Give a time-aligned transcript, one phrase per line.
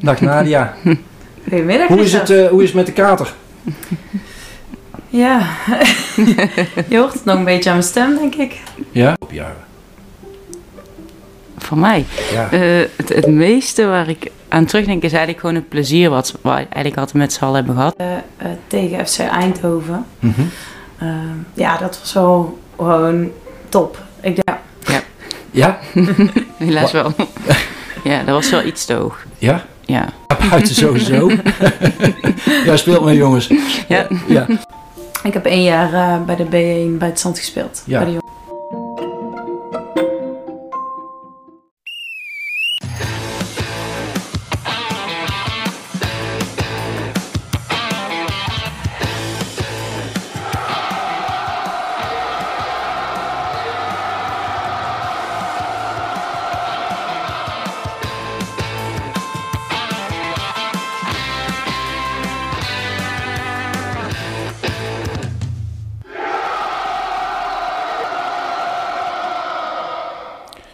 [0.00, 0.74] Dag Nadia.
[1.48, 1.88] Goedemiddag.
[1.88, 3.34] Hoe is het, eh, hoe is het met de kater?
[5.08, 5.46] Ja,
[6.88, 8.60] je hoort het nog een beetje aan mijn stem, denk ik.
[8.90, 9.16] Ja?
[9.18, 9.68] Op jaren.
[11.58, 12.04] Voor mij.
[12.32, 12.50] Ja.
[12.50, 12.60] Eh,
[12.96, 16.96] het, het meeste waar ik aan terugdenk is eigenlijk gewoon het plezier wat we eigenlijk
[16.96, 17.94] altijd met z'n allen hebben gehad.
[17.96, 20.04] Eh, tegen FC Eindhoven.
[20.18, 20.40] Mhm.
[20.98, 21.08] Eh,
[21.54, 23.30] ja, dat was wel gewoon
[23.68, 24.02] top.
[24.20, 25.00] Ik denk, ja,
[25.50, 25.78] Ja?
[26.56, 27.12] Helaas wel.
[28.04, 29.24] ja, dat was wel iets te hoog.
[29.38, 29.64] Ja?
[29.90, 30.08] Ja.
[30.50, 31.30] Buiten sowieso.
[32.66, 33.50] ja, speelt mee jongens.
[33.88, 34.06] Ja.
[34.28, 34.46] Ja.
[35.22, 37.82] ik heb één jaar eh, bij de B1 bij het zand gespeeld.
[37.86, 37.98] Ja.
[37.98, 38.28] Bij de jongen.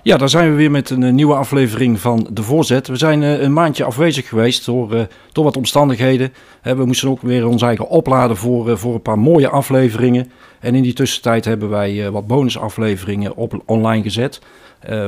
[0.06, 2.86] Ja, daar zijn we weer met een eh, nieuwe aflevering van De Voorzet.
[2.86, 6.32] We zijn eh, een maandje afwezig geweest door, eh, door wat omstandigheden.
[6.62, 10.30] We moesten ook weer ons eigen opladen voor, voor een paar mooie afleveringen.
[10.60, 14.40] En in die tussentijd hebben wij wat bonusafleveringen op, online gezet.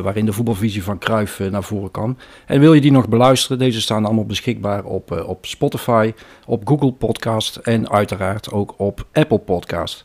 [0.02, 2.16] waarin de voetbalvisie van Cruijff naar voren kwam.
[2.46, 3.58] En wil je die nog beluisteren?
[3.58, 6.12] Deze staan allemaal beschikbaar op, op Spotify,
[6.46, 10.04] op Google Podcast en uiteraard ook op Apple Podcast.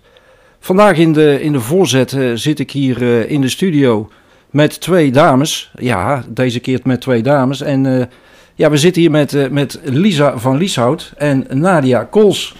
[0.59, 4.09] Vandaag in de, in de voorzet zit ik hier in de studio
[4.53, 5.71] met twee dames.
[5.79, 7.61] Ja, deze keer met twee dames.
[7.61, 8.05] En eh,
[8.55, 12.55] ja, we zitten hier met, eh, met Lisa van Lieshout en Nadia Kools.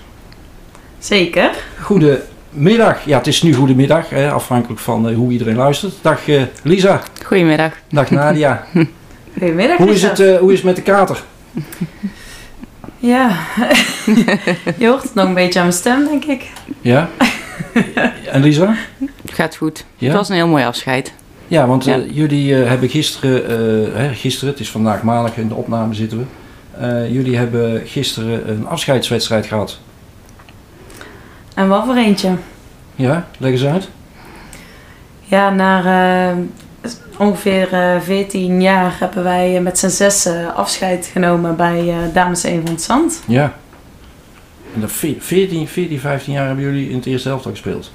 [1.03, 1.51] Zeker.
[1.81, 3.05] Goedemiddag.
[3.05, 5.93] Ja, het is nu goedemiddag, hè, afhankelijk van eh, hoe iedereen luistert.
[6.01, 7.01] Dag eh, Lisa.
[7.25, 7.73] Goedemiddag.
[7.89, 8.65] Dag Nadia.
[9.33, 9.77] Goedemiddag.
[9.77, 11.23] hoe, is het, eh, hoe is het met de kater?
[12.99, 13.37] Ja,
[14.77, 16.51] je hoort het nog een beetje aan mijn stem, denk ik.
[16.81, 17.09] Ja?
[18.31, 18.75] en Lisa?
[19.25, 19.85] Gaat goed.
[19.97, 20.07] Ja?
[20.07, 21.13] Het was een heel mooi afscheid.
[21.53, 22.03] Ja, want eh, Ja.
[22.11, 26.17] jullie eh, hebben gisteren, eh, hè, gisteren, het is vandaag maandag in de opname zitten
[26.17, 26.25] we.
[27.11, 29.79] Jullie hebben gisteren een afscheidswedstrijd gehad.
[31.55, 32.31] En wat voor eentje?
[32.95, 33.89] Ja, leg eens uit.
[35.21, 36.33] Ja, na
[37.17, 42.71] ongeveer eh 14 jaar hebben wij met z'n zessen afscheid genomen bij Dames 1 van
[42.73, 43.21] het Zand.
[43.27, 43.53] Ja.
[44.75, 47.91] En dat ve- 14, 14, 15 jaar hebben jullie in het eerste helft gespeeld.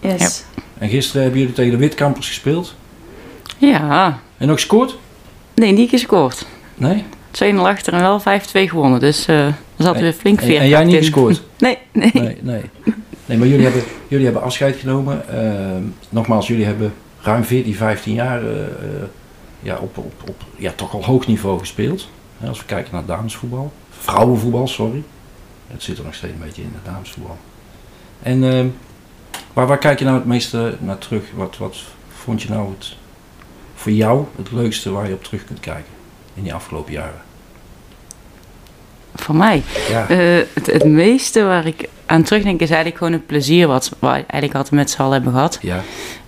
[0.00, 0.44] Yes.
[0.78, 2.74] En gisteren hebben jullie tegen de Witkampers gespeeld.
[3.58, 4.18] Ja.
[4.36, 4.98] En ook gescoord?
[5.54, 6.46] Nee, niet gescoord.
[6.74, 7.04] Nee?
[7.30, 8.22] 2-0 achter en wel 5-2
[8.68, 9.00] gewonnen.
[9.00, 9.54] Dus eh er
[9.84, 11.00] zat En- weer flink En, veerkracht en jij niet in.
[11.00, 11.42] gescoord?
[11.58, 12.10] Nee, nee.
[12.14, 12.62] Nee, nee.
[13.26, 15.28] Nee, maar jullie hebben, jullie hebben afscheid genomen.
[15.28, 18.56] Ehm, nogmaals, jullie hebben ruim 14, 15 jaar eh,
[19.62, 22.08] ja, op, op, op ja, toch al hoog niveau gespeeld.
[22.48, 23.72] Als we kijken naar damesvoetbal.
[23.90, 25.02] Vrouwenvoetbal, sorry.
[25.66, 27.36] Het zit er nog steeds een beetje in, het damesvoetbal.
[28.22, 28.66] En ehm,
[29.52, 31.22] waar, waar kijk je nou het meeste naar terug?
[31.34, 31.76] Wat, wat
[32.08, 32.96] vond je nou het,
[33.78, 35.92] voor jou het leukste waar je op terug kunt kijken
[36.34, 37.20] in die afgelopen jaren?
[39.14, 39.62] Voor mij.
[39.88, 40.18] Ja, Eh,
[40.52, 44.54] het, het meeste waar ik aan terugdenk is eigenlijk gewoon het plezier wat we eigenlijk
[44.54, 45.58] altijd met z'n allen hebben gehad.
[45.62, 45.82] ja.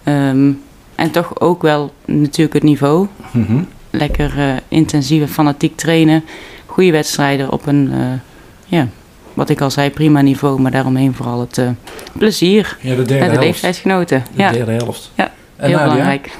[0.04, 0.50] Ehm,
[0.94, 3.06] en toch ook wel natuurlijk het niveau.
[3.30, 3.62] Mhm.
[3.90, 6.24] Lekker eh, intensieve, fanatiek trainen.
[6.66, 7.98] Goede wedstrijden op een, eh,
[8.66, 8.88] ja,
[9.34, 10.60] wat ik al zei, prima niveau.
[10.60, 11.60] Maar daaromheen vooral het
[12.12, 13.40] plezier ja, de derde en de helft.
[13.44, 14.24] leeftijdsgenoten.
[14.34, 15.10] De Ja, derde helft.
[15.14, 15.82] Ja, heel Nadia?
[15.90, 16.30] belangrijk.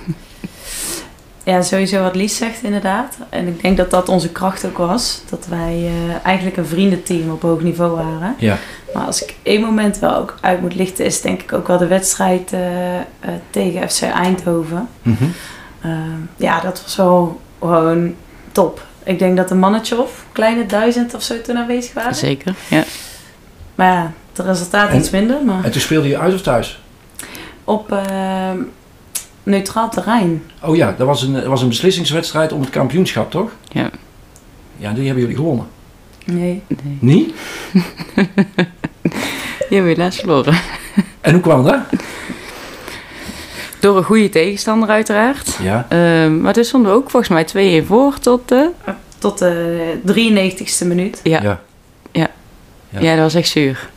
[1.51, 3.17] Ja, sowieso wat Lies zegt inderdaad.
[3.29, 5.23] En ik denk dat dat onze kracht ook was.
[5.31, 8.35] Dat wij eh, eigenlijk een vriendenteam op hoog niveau waren.
[8.39, 8.59] Ja.
[8.95, 11.79] Maar als ik één moment wel ook uit moet lichten, is denk ik ook wel
[11.79, 13.03] de wedstrijd eh, eh,
[13.51, 14.89] tegen FC Eindhoven.
[15.03, 15.25] Mhm.
[15.81, 15.91] Eh,
[16.37, 18.15] ja, dat was wel gewoon
[18.53, 18.83] top.
[19.05, 22.15] Ik denk dat een mannetje of kleine duizend of zo toen aanwezig waren.
[22.15, 22.85] Zeker, ja.
[23.75, 25.45] Maar ja, het resultaat En- iets minder.
[25.45, 26.81] Maar En toen speelde je uit of thuis?
[27.65, 28.51] op eh,
[29.51, 30.43] neutraal terrein.
[30.63, 33.51] Oh ja, dat was een, dat was een beslissingswedstrijd om het kampioenschap, toch?
[33.69, 33.91] Ja.
[34.77, 35.67] Ja, die hebben jullie gewonnen.
[36.25, 36.63] Nee.
[36.69, 36.99] Nee.
[37.01, 37.35] Niet?
[39.69, 40.55] Die hebben we helaas verloren.
[41.21, 41.79] En hoe kwam dat?
[43.81, 45.59] Door een goede tegenstander uiteraard.
[45.63, 45.87] Ja.
[45.89, 48.71] Ehm, maar toen stonden we ook volgens mij 2-1 voor tot de...
[49.19, 51.21] Tot de 93ste minuut.
[51.23, 51.61] Ja, ja.
[52.13, 52.31] ja.
[52.89, 53.15] Ja.
[53.15, 53.91] dat was echt zuur.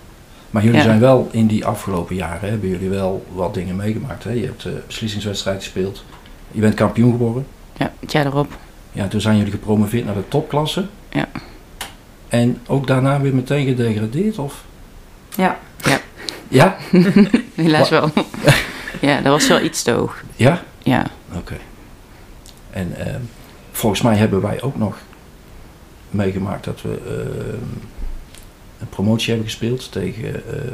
[0.53, 0.83] Maar jullie Ja.
[0.83, 4.23] zijn wel in die afgelopen jaren, hebben jullie wel wat dingen meegemaakt.
[4.23, 4.31] Hè?
[4.31, 6.03] Je hebt een beslissingswedstrijd gespeeld.
[6.51, 7.45] Je bent kampioen geworden.
[7.77, 8.57] Ja, het jaar erop.
[8.91, 10.85] Ja, toen zijn jullie gepromoveerd naar de topklasse.
[11.09, 11.27] Ja.
[12.27, 14.63] En ook daarna weer meteen gedegradeerd, of?
[15.35, 15.59] Ja.
[16.47, 16.77] Ja?
[17.55, 18.09] Helaas wel.
[19.01, 20.23] ja, dat was wel iets te hoog.
[20.35, 20.61] Ja?
[20.83, 21.55] Ja, Oké.
[22.69, 23.19] En ehm,
[23.71, 24.97] volgens mij hebben wij ook nog
[26.09, 27.81] meegemaakt dat we uh, een
[28.89, 30.23] promotie hebben gespeeld tegen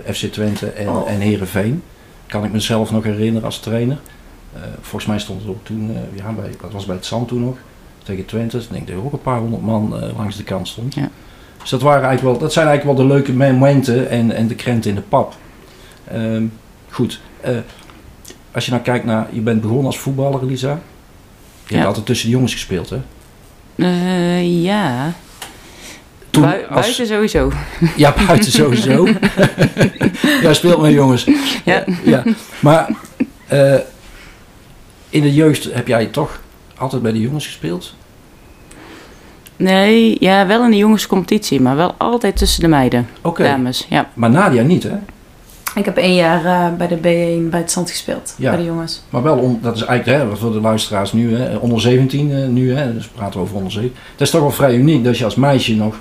[0.07, 1.09] uh, FC Twente en, Oh.
[1.11, 1.83] en Herenveen.
[2.27, 3.97] Kan ik mezelf nog herinneren als trainer.
[4.55, 7.43] Uh, volgens mij stond het ook toen, ja, bij, dat was bij het Zand toen
[7.43, 7.57] nog,
[8.03, 8.57] tegen Twente.
[8.57, 10.93] Ik denk dat er ook een paar honderd man langs de kant stond.
[10.95, 11.09] Ja.
[11.61, 14.55] Dus dat, waren eigenlijk wel, dat zijn eigenlijk wel de leuke momenten en, en de
[14.55, 15.35] krenten in de pap.
[16.13, 16.41] Uh,
[16.89, 17.19] goed,
[18.51, 20.69] als je nou kijkt naar, je bent begonnen als voetballer, Lisa.
[20.69, 20.77] Je
[21.67, 21.75] Ja.
[21.75, 22.97] hebt altijd tussen de jongens gespeeld, hè?
[23.75, 25.13] Uh, ja.
[26.39, 27.51] Toen Bui als- Buiten sowieso.
[27.95, 29.07] Ja, buiten sowieso.
[30.41, 31.27] Jij speelt met jongens.
[31.65, 31.83] Ja.
[32.03, 32.23] ja.
[32.59, 32.89] Maar
[33.47, 33.75] eh,
[35.09, 36.41] in de jeugd heb jij toch
[36.77, 37.93] altijd bij de jongens gespeeld?
[39.55, 43.07] Nee, ja, wel in de jongenscompetitie, maar wel altijd tussen de meiden.
[43.21, 43.43] Oké.
[43.43, 44.09] Dames, ja.
[44.13, 44.95] Maar Nadia niet, hè?
[45.75, 48.33] Ik heb één jaar eh, bij de B1 bij het zand gespeeld.
[48.37, 48.49] Ja.
[48.49, 49.03] Bij de jongens.
[49.09, 52.47] Maar wel, om, dat is eigenlijk hè, voor de luisteraars nu, hè, onder 17 eh,
[52.47, 53.97] nu, hè, dus praten we over onder 17.
[54.11, 55.95] Dat is toch wel vrij uniek dat je als meisje nog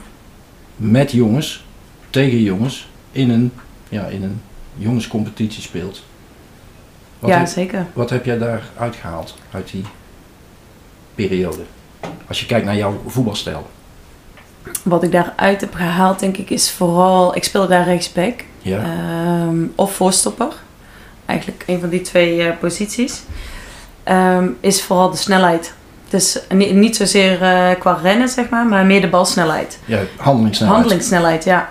[0.78, 1.64] met jongens,
[2.10, 3.52] tegen jongens, in een,
[3.88, 4.40] ja, in een
[4.74, 6.04] jongenscompetitie speelt.
[7.18, 7.86] Wat, ja, heb, zeker.
[7.92, 9.84] wat heb jij daar uitgehaald uit die
[11.14, 11.62] periode?
[12.26, 13.66] Als je kijkt naar jouw voetbalstijl.
[14.82, 17.36] Wat ik daaruit heb gehaald, denk ik, is vooral...
[17.36, 18.44] Ik speelde daar rechtsback.
[18.62, 20.52] Ja, Ehm, of voorstopper.
[21.26, 23.22] Eigenlijk een van die twee eh, posities.
[24.02, 25.74] Ehm, is vooral de snelheid.
[26.08, 29.78] Dus ni- niet zozeer eh, qua rennen, zeg maar, maar meer de balsnelheid.
[29.84, 30.78] ja handelingssnelheid.
[30.80, 31.68] Handelingssnelheid, ja.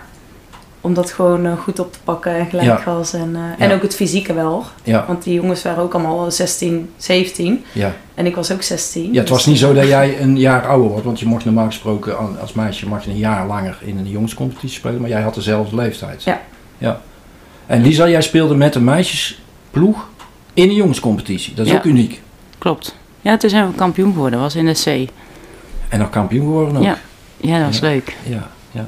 [0.81, 2.75] Om dat gewoon eh, goed op te pakken en gelijk Ja.
[2.75, 3.13] gas.
[3.13, 4.65] En, eh, en ook het fysieke wel.
[4.83, 7.63] Ja, Want die jongens waren ook allemaal 16, 17.
[7.71, 7.95] ja.
[8.15, 9.13] En ik was ook 16.
[9.13, 11.45] ja, het was dus- niet zo dat jij een jaar ouder wordt, want je mocht
[11.45, 15.21] normaal gesproken als meisje mag je een jaar langer in een jongenscompetitie spelen, maar jij
[15.21, 16.23] had dezelfde leeftijd.
[16.23, 16.41] Ja.
[16.77, 17.01] ja.
[17.65, 20.07] En Lisa, jij speelde met een meisjesploeg
[20.53, 21.53] in een jongenscompetitie.
[21.53, 21.77] Dat is Ja.
[21.77, 22.21] ook uniek.
[22.57, 22.95] Klopt.
[23.27, 24.73] Ja, toen zijn we kampioen geworden, was in de
[25.07, 25.09] C.
[25.89, 26.83] En nog kampioen geworden ook.
[26.83, 26.97] Ja.
[27.37, 27.87] Ja, dat was Ja.
[27.87, 28.15] leuk.
[28.23, 28.85] ja, ja.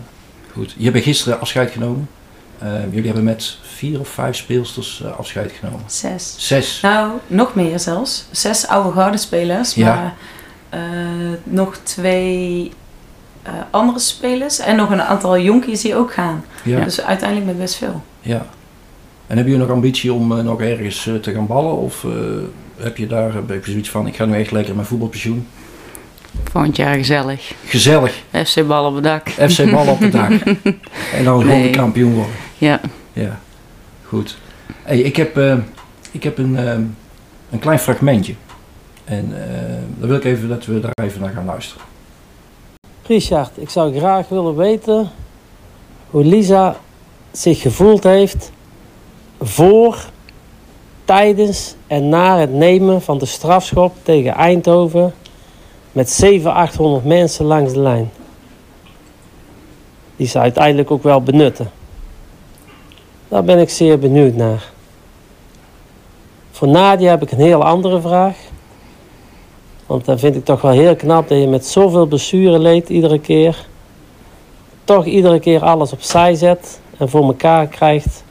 [0.53, 0.75] Goed.
[0.77, 2.09] Je hebt gisteren afscheid genomen.
[2.57, 5.81] Eh, jullie hebben met vier of vijf speelsters eh, afscheid genomen.
[5.85, 6.33] Zes.
[6.37, 6.79] Zes.
[6.81, 8.25] Nou, nog meer zelfs.
[8.31, 9.73] Zes oude gouden spelers.
[9.73, 9.95] Ja.
[9.95, 10.15] Maar
[10.69, 10.79] eh,
[11.43, 12.71] nog twee
[13.43, 14.59] eh, andere spelers.
[14.59, 16.45] En nog een aantal jonkies die ook gaan.
[16.63, 16.83] Ja.
[16.83, 18.01] Dus uiteindelijk met best veel.
[18.21, 18.45] ja.
[19.27, 21.77] En heb je nog ambitie om nog ergens te gaan ballen?
[21.77, 22.11] Of eh,
[22.79, 25.47] heb je daar heb je zoiets van, ik ga nu echt lekker mijn voetbalpensioen?
[26.51, 27.53] Volgend jaar gezellig.
[27.65, 28.23] Gezellig.
[28.45, 29.29] FC bal op het dak.
[29.29, 30.31] FC bal op het dak.
[31.15, 31.71] en dan gewoon Nee.
[31.71, 32.33] de kampioen worden.
[32.57, 32.81] Ja.
[33.13, 33.39] Ja,
[34.05, 34.37] goed.
[34.83, 35.57] Hey, ik heb, eh,
[36.11, 36.73] ik heb een, eh,
[37.49, 38.33] een klein fragmentje.
[39.05, 41.83] En eh dan wil ik even dat we daar even naar gaan luisteren.
[43.07, 45.09] Richard, ik zou graag willen weten
[46.09, 46.77] hoe Lisa
[47.31, 48.51] zich gevoeld heeft
[49.41, 50.05] voor,
[51.09, 55.13] tijdens en na het nemen van de strafschop tegen Eindhoven
[55.91, 58.11] met 700, 800 mensen langs de lijn.
[60.15, 61.71] Die ze uiteindelijk ook wel benutten.
[63.27, 64.71] Daar ben ik zeer benieuwd naar.
[66.51, 68.37] Voor Nadia heb ik een heel andere vraag.
[69.85, 73.19] Want dan vind ik toch wel heel knap dat je met zoveel blessure leed iedere
[73.19, 73.65] keer.
[74.83, 78.23] Toch iedere keer alles opzij zet en voor elkaar krijgt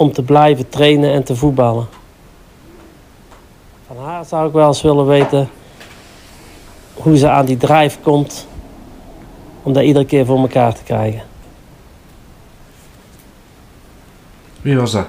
[0.00, 1.88] om te blijven trainen en te voetballen.
[3.86, 5.48] Van haar zou ik wel eens willen weten
[6.94, 8.46] hoe ze aan die drijf komt
[9.62, 11.22] om dat iedere keer voor elkaar te krijgen.
[14.62, 15.06] Wie was dat?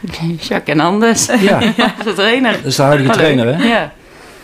[0.48, 1.26] Jacques en Anders.
[1.26, 2.52] Ja, Ja, de trainer.
[2.52, 3.22] dat is de huidige Hallo.
[3.22, 3.64] trainer, hè?
[3.68, 3.92] Ja.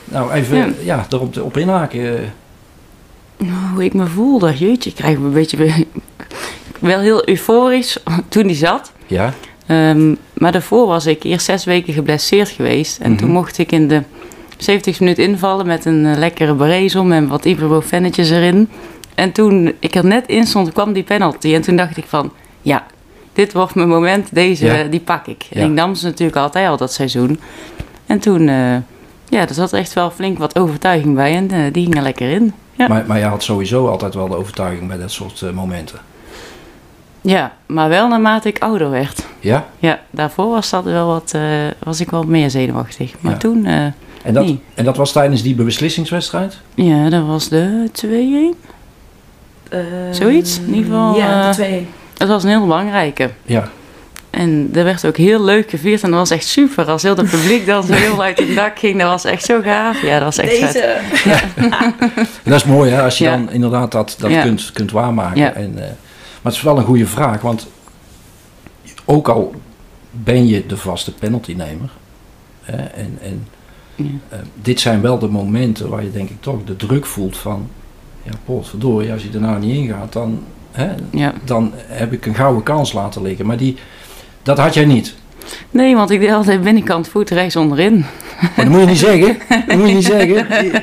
[0.04, 0.68] Nou, even Ja.
[0.82, 1.06] ja.
[1.10, 2.18] erop op inhaken.
[2.18, 3.48] eh.
[3.72, 4.56] Hoe ik me voelde.
[4.56, 5.86] Jeetje, ik krijg me een beetje...
[6.78, 8.92] Wel heel euforisch toen hij zat.
[9.06, 9.32] Ja,
[9.72, 12.98] Ehm, maar daarvoor was ik eerst zes weken geblesseerd geweest.
[13.00, 13.36] En toen Mhm.
[13.36, 14.02] mocht ik in de
[14.56, 18.68] 70 minuut invallen met een eh, lekkere berezom en wat ibuprofennetjes erin.
[19.14, 21.54] En toen ik er net in stond, kwam die penalty.
[21.54, 22.86] En toen dacht ik van, ja,
[23.32, 24.82] dit wordt mijn moment, deze, Ja.
[24.82, 25.42] eh, die pak ik.
[25.50, 25.60] Ja.
[25.60, 27.40] En ik nam ze natuurlijk altijd al dat seizoen.
[28.06, 28.76] En toen, eh,
[29.28, 32.52] ja, er zat echt wel flink wat overtuiging bij en die ging er lekker in.
[32.76, 32.88] Ja.
[32.88, 35.98] maar, maar je had sowieso altijd wel de overtuiging bij dat soort momenten.
[37.22, 39.26] Ja, maar wel naarmate ik ouder werd.
[39.40, 39.66] Ja?
[39.78, 41.42] Ja, daarvoor was, dat wel wat, eh,
[41.78, 43.12] was ik wel meer zenuwachtig.
[43.20, 43.38] Maar Ja.
[43.38, 43.64] toen...
[43.66, 43.84] eh,
[44.22, 44.60] En dat, Nee.
[44.74, 46.58] en dat was tijdens die beslissingswedstrijd?
[46.74, 48.54] Ja, dat was de 2-1.
[49.70, 49.78] Eh,
[50.10, 50.58] Zoiets?
[50.58, 51.86] In ieder geval, Ja, de twee.
[52.16, 53.30] Dat was een heel belangrijke.
[53.44, 53.68] Ja.
[54.30, 56.02] En dat werd ook heel leuk gevierd.
[56.02, 56.84] En dat was echt super.
[56.90, 58.98] Als heel het publiek dan zo heel uit het dak ging.
[58.98, 60.02] Dat was echt zo gaaf.
[60.02, 60.60] Ja, dat was echt.
[60.72, 60.96] Deze.
[62.44, 63.02] Dat is mooi, hè?
[63.02, 63.30] Als je Ja.
[63.30, 64.42] dan inderdaad dat, dat Ja.
[64.42, 65.40] kunt, kunt waarmaken.
[65.40, 65.52] Ja.
[65.52, 65.84] En, eh,
[66.42, 67.66] maar het is wel een goede vraag, want
[69.04, 69.54] ook al
[70.10, 71.90] ben je de vaste penaltynemer,
[72.62, 73.46] hè, en, en
[73.94, 74.04] Ja.
[74.28, 77.68] eh, dit zijn wel de momenten waar je denk ik toch de druk voelt van
[78.22, 81.32] Ja, potverdorie, als je er nou niet in gaat, dan, hè, Ja.
[81.44, 83.46] dan heb ik een gouden kans laten liggen.
[83.46, 83.76] Maar die,
[84.42, 85.14] dat had jij niet.
[85.70, 87.98] Nee, want ik deed altijd binnenkant voet rechts onderin.
[88.40, 89.36] Maar dat moet je niet zeggen.
[89.66, 90.46] Dat moet je niet zeggen.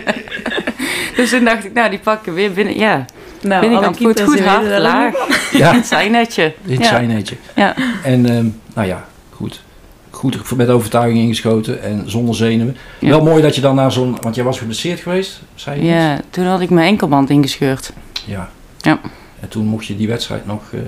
[1.16, 2.78] Dus toen dacht ik, nou, die pakken weer binnen.
[2.78, 3.06] Ja,
[3.42, 5.14] Nou, binnenkant voet goed hard, laag.
[5.52, 6.54] Ja, Het zijn netje.
[6.64, 6.88] dit
[7.56, 7.76] ja.
[8.04, 9.62] En ehm, nou ja, goed.
[10.10, 12.78] Goed met overtuiging ingeschoten en zonder zenuwen.
[13.00, 13.10] Ja.
[13.10, 14.18] Wel mooi dat je dan naar zo'n...
[14.22, 15.86] Want jij was geblesseerd geweest, zei je?
[15.88, 17.92] ja, toen had ik mijn enkelband ingescheurd.
[18.26, 18.50] Ja.
[18.78, 19.00] Ja.
[19.40, 20.80] En toen mocht je die wedstrijd nog, eh,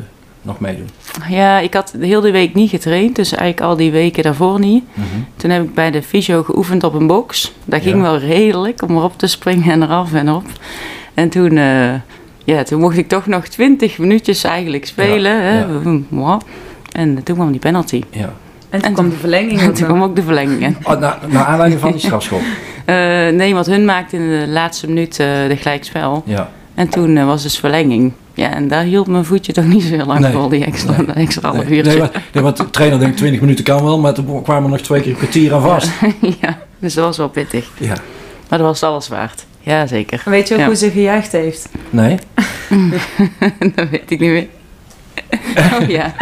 [0.42, 0.90] nog meedoen.
[1.30, 4.84] Ja, ik had de hele week niet getraind, dus eigenlijk al die weken daarvoor niet.
[4.94, 5.06] Mhm.
[5.36, 7.54] Toen heb ik bij de fysio geoefend op een box.
[7.66, 8.02] Dat ging Ja.
[8.02, 10.46] wel redelijk om erop te springen en eraf en op.
[11.14, 11.94] En toen, eh,
[12.52, 15.32] ja, toen mocht ik toch nog 20 minuutjes eigenlijk spelen.
[15.36, 15.60] Ja, hè.
[15.60, 15.68] ja.
[16.10, 16.40] Mwah.
[16.92, 18.04] En toen kwam die penalty.
[18.10, 18.34] Ja.
[18.70, 20.62] En toen En kwam de verlenging En toen kwam ook de verlenging.
[20.62, 20.78] in.
[20.84, 22.42] Oh, na, naar aanleiding van die strafschop.
[22.86, 22.96] Eh,
[23.30, 26.24] nee, want hun maakte in de laatste minuut eh, de gelijkspel.
[26.26, 26.50] Ja.
[26.76, 28.12] En toen eh, was dus verlenging.
[28.34, 30.32] Ja, en daar hield mijn voetje toch niet zo heel lang Nee.
[30.32, 31.16] vol, die extra, Nee.
[31.26, 31.92] extra half Nee, uurtje.
[31.92, 34.80] nee, maar, nee, want de trainer denkt 20 minuten kan wel, maar toen kwamen nog
[34.80, 35.90] twee keer een kwartier aan vast.
[36.42, 37.70] ja, dus dat was wel pittig.
[37.78, 37.94] Ja.
[38.50, 39.46] Maar dat was alles waard.
[39.60, 40.22] Ja, zeker.
[40.26, 40.66] Weet je ook Ja.
[40.66, 41.70] hoe ze gejuicht heeft?
[41.90, 42.18] Nee?
[43.76, 44.48] dat weet ik niet meer.
[45.82, 46.14] oh ja.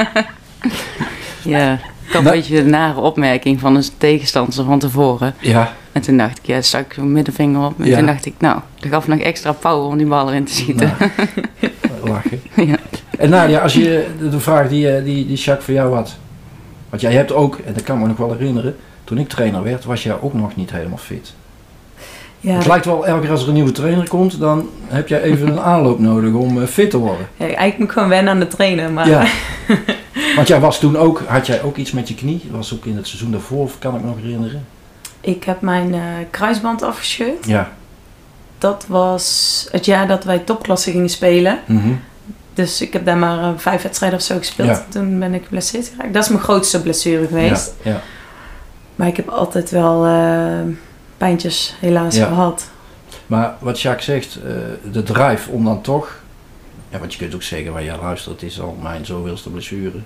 [1.44, 1.70] ja,
[2.06, 5.34] had een Nou- beetje de nare opmerking van een tegenstander van tevoren.
[5.40, 5.74] Ja.
[5.92, 7.80] En toen dacht ik, ja, stak ik mijn middenvinger op.
[7.80, 7.98] En Ja.
[7.98, 10.94] toen dacht ik, nou, dat gaf nog extra power om die bal erin te schieten.
[11.82, 12.42] Nou, lachen.
[12.56, 12.76] Ja.
[13.18, 16.18] En Nadia, als je de, de vraag die, eh, die, die Jacques voor jou had.
[16.90, 19.86] Want jij hebt ook, en dat kan me nog wel herinneren, toen ik trainer werd,
[19.86, 21.34] was jij ook nog niet helemaal fit.
[22.40, 25.22] Ja, Het lijkt wel, elke keer als er een nieuwe trainer komt, dan heb jij
[25.22, 27.28] even een aanloop nodig om eh, fit te worden.
[27.38, 28.94] ja, eigenlijk moet ik gewoon wennen aan de trainen.
[28.94, 29.26] Maar Ja.
[30.36, 32.42] Want jij was toen ook, had jij ook iets met je knie?
[32.48, 34.66] Dat was ook in het seizoen daarvoor, of kan ik me nog herinneren?
[35.22, 36.00] ik heb mijn eh,
[36.32, 37.46] kruisband afgescheurd.
[37.46, 37.72] Ja.
[38.58, 41.60] Dat was het jaar dat wij topklasse gingen spelen.
[41.66, 41.90] Mhm.
[42.54, 44.68] Dus ik heb daar maar eh, vijf wedstrijden of zo gespeeld.
[44.70, 44.86] Ja.
[44.90, 46.14] Toen ben ik geblesseerd geraakt.
[46.14, 47.74] Dat is mijn grootste blessure geweest.
[47.82, 48.02] Ja, ja.
[48.96, 50.06] Maar ik heb altijd wel
[51.20, 52.26] pijntjes helaas Ja.
[52.28, 52.70] gehad.
[53.28, 54.52] Maar wat Jacques zegt, eh,
[54.92, 56.20] de drive om dan toch...
[56.90, 59.98] Ja, want je kunt ook zeggen, van ja luister, het is al mijn zoveelste blessure.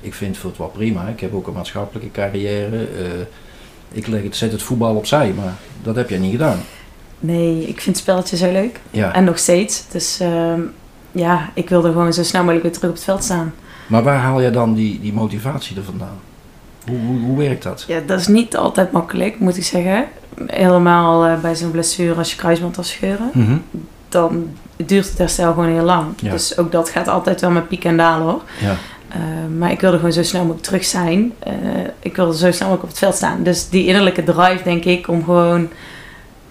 [0.00, 1.06] Ik vind het wel prima.
[1.06, 2.76] Ik heb ook een maatschappelijke carrière.
[2.76, 3.04] eh,
[3.92, 6.60] ik leg het, zet het voetbal opzij, maar dat heb jij niet gedaan.
[7.20, 8.80] Nee, ik vind spelletjes heel leuk.
[8.90, 9.12] Ja.
[9.14, 9.84] En nog steeds.
[9.90, 10.20] Dus
[11.12, 13.54] ja, ik wilde gewoon zo snel mogelijk weer terug op het veld staan.
[13.86, 16.18] Maar waar haal jij dan die, die motivatie er vandaan?
[16.88, 17.84] Hoe, hoe, hoe werkt dat?
[17.88, 20.04] Ja, dat is niet altijd makkelijk, moet ik zeggen.
[20.46, 23.30] Helemaal eh, bij zo'n blessure als je kruisband afscheuren.
[23.32, 23.56] Mhm.
[24.08, 26.06] Dan duurt het herstel gewoon heel lang.
[26.16, 26.30] Ja.
[26.30, 28.42] Dus ook dat gaat altijd wel met piek en dalen hoor.
[28.60, 28.76] Ja.
[29.08, 29.18] Eh,
[29.58, 31.32] maar ik wilde gewoon zo snel mogelijk terug zijn.
[31.38, 31.52] Eh,
[32.00, 33.42] ik wilde zo snel mogelijk op het veld staan.
[33.42, 35.68] Dus die innerlijke drive, denk ik, om gewoon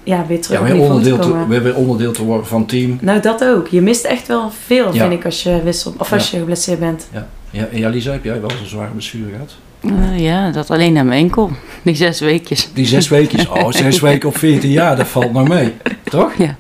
[0.03, 1.47] ja, weer terug Ja, weer onderdeel, te, komen.
[1.47, 2.97] weer, weer onderdeel te worden van het team.
[3.01, 3.67] Nou, dat ook.
[3.67, 5.01] Je mist echt wel veel, Ja.
[5.01, 5.95] vind ik, als je wisselt.
[5.97, 7.07] Of als je geblesseerd bent.
[7.49, 9.55] Ja, en ja, Lisa, heb jij wel zo'n zware blessure gehad?
[9.81, 11.51] Eh, ja, dat alleen aan mijn enkel.
[11.81, 12.69] Die zes weekjes.
[12.73, 13.47] Die zes weekjes.
[13.47, 15.73] Oh, zes weken op 14 jaar, dat valt nou mee.
[16.03, 16.33] Toch?
[16.37, 16.55] Ja.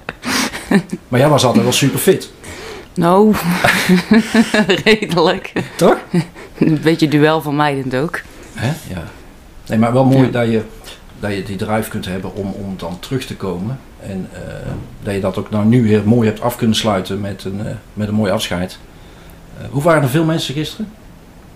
[1.07, 2.31] Maar jij was altijd wel super fit.
[2.93, 3.35] Nou,
[4.83, 5.53] redelijk.
[5.75, 5.97] Toch?
[6.57, 8.21] Een beetje duel vermijdend ook.
[8.53, 8.67] Hè?
[8.67, 9.03] Ja.
[9.67, 10.31] Nee, maar wel mooi Ja.
[10.31, 10.61] dat, je,
[11.19, 13.79] dat je die drive kunt hebben om, om dan terug te komen.
[13.99, 14.41] En eh,
[15.03, 17.73] dat je dat ook nou nu weer mooi hebt af kunnen sluiten met een, eh,
[17.93, 18.79] met een mooi afscheid.
[19.69, 20.87] Hoe waren er veel mensen gisteren?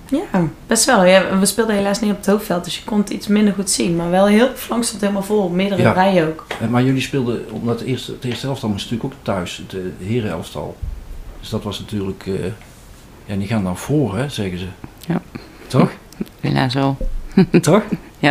[0.09, 1.03] Ja, best wel.
[1.05, 3.69] Ja, we speelden helaas niet op het hoofdveld, dus je kon het iets minder goed
[3.69, 3.95] zien.
[3.95, 5.50] Maar wel heel, flank stond helemaal vol.
[5.50, 5.91] Meerdere Ja.
[5.91, 6.45] rijen ook.
[6.62, 9.74] Eh, maar jullie speelden, omdat het eerste, het eerste elftal moest natuurlijk ook thuis, het
[9.74, 10.75] uh, herenelftal.
[11.39, 12.33] Dus dat was natuurlijk, eh,
[13.25, 14.65] ja die gaan dan voor hè, zeggen ze.
[15.07, 15.21] Ja.
[15.67, 15.91] Toch?
[16.39, 16.97] Helaas wel.
[17.62, 17.83] Toch?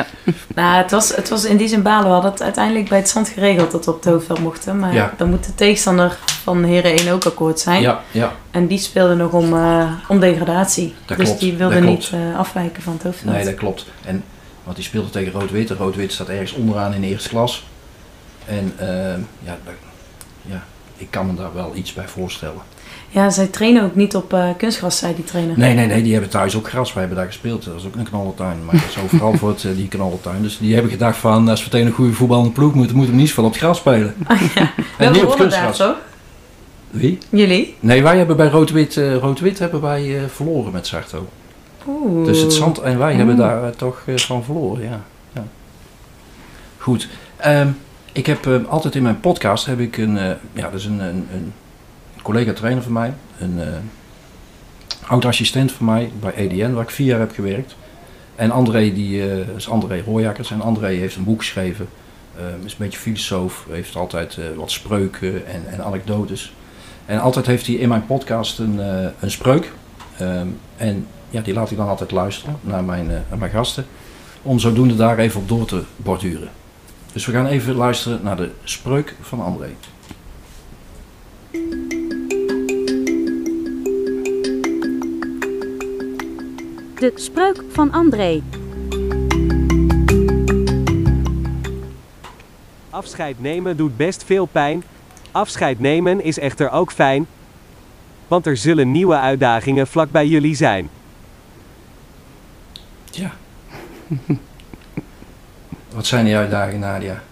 [0.55, 2.05] Nou, het was, het was in die zin balen.
[2.07, 4.79] We hadden het uiteindelijk bij het zand geregeld dat we op het hoofdveld mochten.
[4.79, 5.15] Maar Ja.
[5.17, 7.83] dan moet de tegenstander van Heren 1 ook akkoord zijn.
[7.83, 8.33] Ja, ja.
[8.51, 10.95] En die speelde nog om, eh, om degradatie.
[11.07, 13.35] Dat dus klopt, die wilde dat niet eh, afwijken van het hoofdveld.
[13.35, 13.87] Nee, dat klopt.
[14.05, 14.25] En,
[14.65, 15.71] want die speelde tegen Rood-Wit.
[15.71, 17.67] Rood-Wit staat ergens onderaan in de eerste klas.
[18.45, 18.89] En eh,
[19.45, 19.75] ja, dat-
[20.43, 20.65] ja,
[20.97, 22.61] ik kan me daar wel iets bij voorstellen.
[23.15, 25.59] Ja, zij trainen ook niet op eh, kunstgras, zei die trainer.
[25.59, 26.93] Nee, nee, nee, die hebben thuis ook gras.
[26.93, 27.65] Wij hebben daar gespeeld.
[27.65, 28.65] Dat is ook een knallentuin.
[28.65, 30.43] Maar dat is overal voor het, eh, die knallentuin.
[30.43, 33.21] Dus die hebben gedacht van, als we tegen een goede voetballende ploeg moeten, moeten we
[33.21, 34.15] niet zoveel op het gras spelen.
[34.27, 34.71] Ah, ja.
[34.99, 35.77] En niet op daar, kunstgras.
[35.77, 35.97] toch?
[36.91, 37.19] Wie?
[37.29, 37.75] Jullie?
[37.81, 41.29] Nee, wij hebben bij Rood-Wit, eh, Rood-Wit hebben wij eh, verloren met Sarto.
[41.87, 42.27] Oeh.
[42.27, 43.17] Dus het zand en wij Oeh.
[43.17, 45.01] hebben daar eh, toch eh, van verloren, ja.
[45.33, 45.45] ja.
[46.79, 47.09] Goed.
[47.37, 47.69] Ehm,
[48.13, 51.01] ik heb eh, altijd in mijn podcast heb ik een, eh, ja, dat is een,
[51.01, 51.53] een, een
[52.25, 53.67] collega-trainer van mij, een eh
[55.07, 57.77] oud-assistent van mij bij EDN, waar ik vier jaar heb gewerkt.
[58.35, 60.51] En André, die eh, is André Rooijakkers.
[60.51, 61.89] En André heeft een boek geschreven
[62.65, 66.55] is een beetje filosoof, heeft altijd eh, wat spreuken en, en anekdotes.
[67.07, 69.73] En altijd heeft hij in mijn podcast een, eh, een spreuk.
[70.19, 73.87] Ehm, en ja, die laat ik dan altijd luisteren naar mijn, eh, naar mijn gasten.
[74.43, 76.49] Om zodoende daar even op door te borduren.
[77.13, 79.69] Dus we gaan even luisteren naar de spreuk van André.
[87.05, 88.43] De spreuk van André.
[92.91, 94.83] Afscheid nemen doet best veel pijn.
[95.31, 97.27] Afscheid nemen is echter ook fijn.
[98.29, 100.89] Want er zullen nieuwe uitdagingen vlak bij jullie zijn.
[103.11, 103.33] Ja.
[105.95, 107.23] Wat zijn die uitdagingen, Nadia?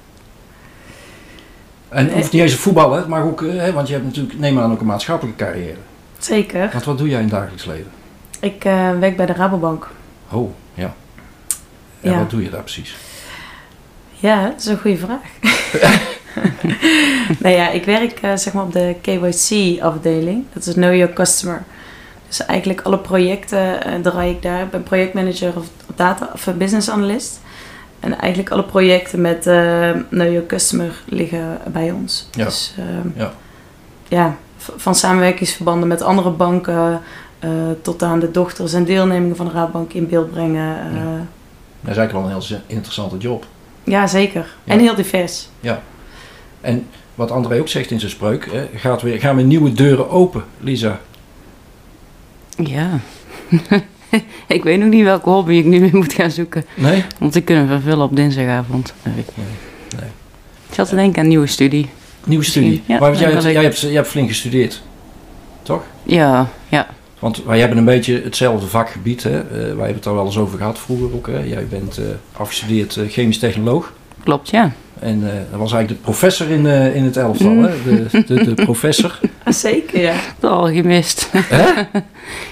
[1.88, 4.80] En hoeft niet eens voetballen, mag ook, hè, want je hebt natuurlijk, neem aan, ook
[4.80, 5.78] een maatschappelijke carrière.
[6.18, 6.68] Zeker.
[6.72, 8.00] Want wat doe jij in het dagelijks leven?
[8.42, 9.88] Ik eh, werk bij de Rabobank.
[10.30, 10.94] Oh, ja.
[12.00, 12.18] En Ja.
[12.18, 12.96] wat doe je daar precies?
[14.10, 15.20] Ja, dat is een goede vraag.
[17.42, 20.44] nou ja, ik werk eh, zeg maar op de KYC-afdeling.
[20.52, 21.62] Dat is Know Your Customer.
[22.28, 24.62] Dus eigenlijk alle projecten eh, draai ik daar.
[24.62, 27.40] Ik ben projectmanager of data of business analyst.
[28.00, 29.42] En eigenlijk alle projecten met
[30.08, 32.28] Know Your Customer liggen bij ons.
[32.30, 32.44] Ja.
[32.44, 33.28] Dus ehm,
[34.08, 34.36] Ja.
[34.76, 37.00] van samenwerkingsverbanden met andere banken
[37.82, 40.76] tot aan de dochters en deelnemingen van de Raadbank in beeld brengen.
[40.78, 41.26] eh, Ja.
[41.80, 43.46] Dat is eigenlijk wel een heel interessante job.
[43.84, 44.54] ja, zeker.
[44.64, 44.72] Ja.
[44.72, 45.48] En heel divers.
[46.60, 50.10] En wat André ook zegt in zijn spreuk, hè, gaat weer, gaan weer nieuwe deuren
[50.10, 51.00] open, Lisa.
[52.56, 52.88] Ja.
[54.46, 56.64] ik weet nog niet welke hobby ik nu weer moet gaan zoeken.
[56.74, 57.04] Nee?
[57.20, 58.94] Om te kunnen vervullen op dinsdagavond.
[59.02, 59.14] Nee.
[59.14, 60.08] nee.
[60.68, 61.90] Ik zat te denken aan een nieuwe studie.
[62.24, 62.82] Nieuwe studie.
[62.86, 64.82] Ja, maar jij, ja, jij, hebt, jij hebt flink gestudeerd,
[65.62, 65.82] toch?
[66.02, 66.86] Ja, ja.
[67.22, 69.22] Want wij hebben een beetje hetzelfde vakgebied.
[69.22, 69.38] Hè?
[69.40, 71.26] Eh, wij hebben het daar wel eens over gehad vroeger ook.
[71.26, 71.38] Hè?
[71.38, 73.92] Jij bent eh, afgestudeerd eh, chemisch technoloog.
[74.24, 74.72] Klopt, ja.
[74.98, 77.50] En eh, dat was eigenlijk de professor in, eh, in het elftal.
[77.50, 77.64] Mm.
[77.64, 77.70] Hè?
[77.84, 79.18] De, de, de professor.
[79.44, 80.14] Ah, zeker, ja.
[80.40, 81.28] De alchemist.
[81.32, 81.82] Hè?
[81.92, 82.02] De,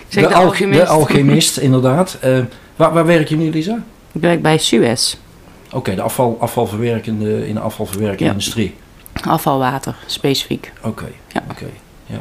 [0.09, 0.81] de, alch- alchemist.
[0.81, 2.17] de alchemist, inderdaad.
[2.21, 2.39] Eh,
[2.77, 3.83] waar, waar werk je nu, Lisa?
[4.13, 5.17] Ik werk bij Suez.
[5.73, 8.31] Oké, de afval, afvalverwerkende, in de afvalverwerkende Ja.
[8.31, 8.75] industrie.
[9.23, 10.73] Afvalwater, specifiek.
[10.83, 11.43] Oké, Ja.
[11.51, 11.67] oké,
[12.07, 12.21] ja.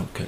[0.00, 0.24] Oké,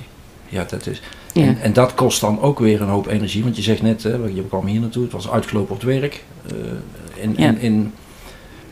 [0.57, 1.03] ja, dat is...
[1.33, 1.42] Ja.
[1.42, 4.11] En, en dat kost dan ook weer een hoop energie, want je zegt net, hè,
[4.35, 6.25] je kwam hier naartoe, het was uitgelopen op het werk.
[6.47, 7.47] Eh, en, Ja.
[7.47, 7.92] en, en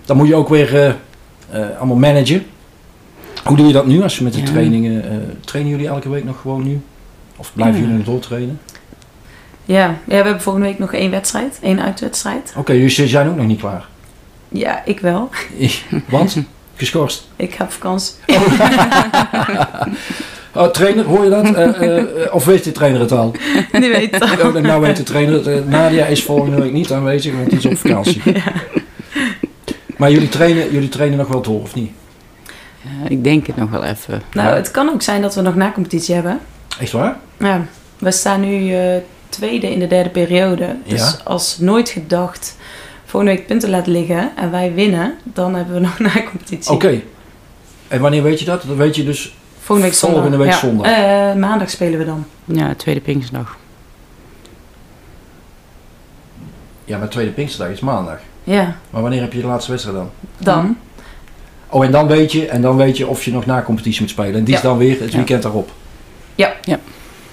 [0.05, 0.89] dan moet je ook weer eh,
[1.51, 2.47] eh, allemaal managen.
[3.45, 4.45] Hoe doe je dat nu als je met de Ja.
[4.47, 6.81] trainingen, eh, trainen jullie elke week nog gewoon nu?
[7.37, 8.61] Of blijven jullie nog doortrainen?
[9.65, 12.53] Ja, ja, we hebben volgende week nog één wedstrijd, één uitwedstrijd.
[12.57, 13.87] Oké, dus jullie zijn ook nog niet klaar.
[14.49, 15.31] Ja, ik wel.
[16.09, 16.37] Want?
[16.77, 17.29] Geschorst.
[17.37, 18.15] Ik heb vakantie.
[18.27, 18.43] Oh,
[20.73, 21.45] trainer, hoor je dat?
[21.55, 23.31] Eh, eh, of weet de trainer het al?
[23.81, 24.43] Die weet het.
[24.43, 27.67] Oh, nou weet de trainer, eh, Nadia is volgende week niet aanwezig, want die is
[27.67, 28.23] op vakantie.
[29.97, 31.91] Maar jullie trainen, jullie trainen nog wel door, of niet?
[33.09, 34.23] Ik denk het nog wel even.
[34.33, 36.39] Nou, het kan ook zijn dat we nog na competitie hebben.
[36.81, 37.17] Echt waar?
[37.39, 37.67] Ja,
[37.99, 38.97] we staan nu eh,
[39.29, 40.77] tweede in de derde periode.
[40.87, 41.15] Dus Ja.
[41.25, 42.57] als nooit gedacht
[43.05, 46.73] volgende week punten laten liggen en wij winnen, dan hebben we nog na competitie.
[46.73, 47.01] Oké.
[47.89, 48.63] En wanneer weet je dat?
[48.67, 49.35] Dat weet je dus...
[49.65, 50.21] Volgende week zondag.
[50.23, 50.87] Volgende week Ja, zondag.
[50.87, 52.25] eh, maandag spelen we dan.
[52.45, 53.57] Ja, tweede Pinksterdag.
[56.85, 58.19] Ja, maar tweede Pinksterdag is maandag.
[58.45, 60.11] Ja, Maar wanneer heb je de laatste wedstrijd dan?
[60.39, 60.77] dan.
[61.69, 64.11] Oh, en dan weet je, en dan weet je of je nog na competitie moet
[64.11, 64.35] spelen.
[64.35, 65.17] En die is dan weer het Ja.
[65.17, 65.71] weekend daarop.
[66.35, 66.53] Ja.
[66.63, 66.79] Ja.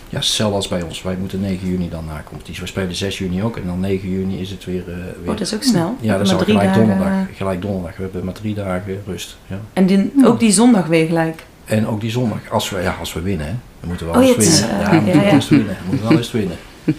[0.09, 1.01] Ja, hetzelfde als bij ons.
[1.01, 2.61] Wij moeten 9 juni dan na competitie.
[2.61, 3.57] We spelen 6 juni ook.
[3.57, 4.79] En dan 9 juni is het weer...
[4.89, 5.95] eh, weer Oh, dat is ook snel.
[5.99, 7.07] ja, dat is gelijk dagen, donderdag.
[7.07, 7.95] eh, Gelijk donderdag.
[7.95, 9.37] We hebben maar drie dagen rust.
[9.47, 9.59] Ja.
[9.73, 11.43] En die, ook die zondag weer gelijk.
[11.71, 13.53] En ook die zondag, als we, ja, als we winnen, hè.
[13.79, 14.79] We moeten wel Oh, ja, eens is, winnen.
[14.79, 15.77] ja, we moeten wel eens winnen.
[15.81, 16.57] We moeten wel eens winnen.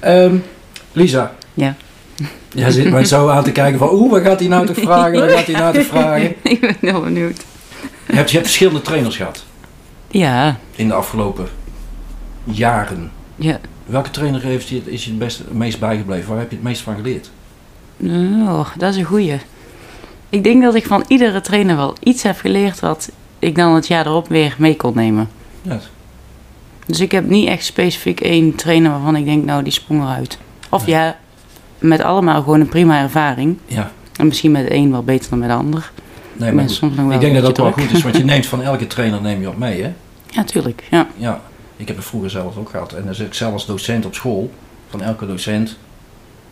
[0.00, 0.36] Ehm,
[0.92, 1.34] Lisa.
[1.54, 1.74] Ja.
[2.52, 5.20] Jij zit mij zo aan te kijken van, oeh, wat gaat hij nou te vragen?
[5.20, 6.34] Wat gaat hij nou te vragen?
[6.42, 7.44] ik ben heel benieuwd.
[8.06, 9.44] Je hebt, je hebt verschillende trainers gehad
[10.08, 11.46] Ja, in de afgelopen
[12.44, 13.10] jaren.
[13.36, 13.60] ja.
[13.86, 16.28] Welke trainer heeft je, is je het, beste, het meest bijgebleven?
[16.30, 17.30] Waar heb je het meest van geleerd?
[18.46, 19.38] Oh, dat is een goeie.
[20.28, 23.10] Ik denk dat ik van iedere trainer wel iets heb geleerd wat
[23.44, 25.28] ik dan het jaar erop weer mee kon nemen.
[25.62, 25.80] Ja.
[26.86, 30.38] Dus ik heb niet echt specifiek één trainer waarvan ik denk, nou die sprong eruit.
[30.70, 31.16] Of ja,
[31.78, 33.58] met allemaal gewoon een prima ervaring.
[33.66, 33.90] ja.
[34.16, 35.90] En misschien met een wel beter dan met de ander.
[36.32, 38.24] Nee, maar soms nog wel ik denk dat dat beetje wel goed is, want je
[38.24, 39.92] neemt van elke trainer neem je op mee, hè?
[40.26, 40.84] Ja, tuurlijk.
[40.90, 41.06] Ja.
[41.16, 41.40] Ja,
[41.76, 42.92] ik heb het vroeger zelf ook gehad.
[42.92, 44.50] En dan zit ik zelf als docent op school.
[44.88, 45.76] Van elke docent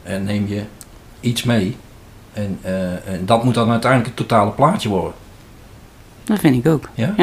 [0.02, 0.62] en neem je
[1.20, 1.76] iets mee.
[2.32, 5.12] En, eh, en dat moet dan uiteindelijk het totale plaatje worden.
[6.24, 6.88] Dat vind ik ook.
[6.94, 7.14] Ja?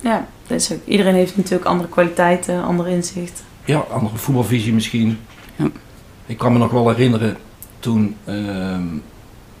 [0.00, 0.78] Ja, dat is ook.
[0.84, 3.42] Iedereen heeft natuurlijk andere kwaliteiten, andere inzicht.
[3.64, 5.18] Ja, andere voetbalvisie misschien.
[5.56, 5.68] Ja.
[6.26, 7.36] Ik kan me nog wel herinneren
[7.78, 8.86] toen, ehm,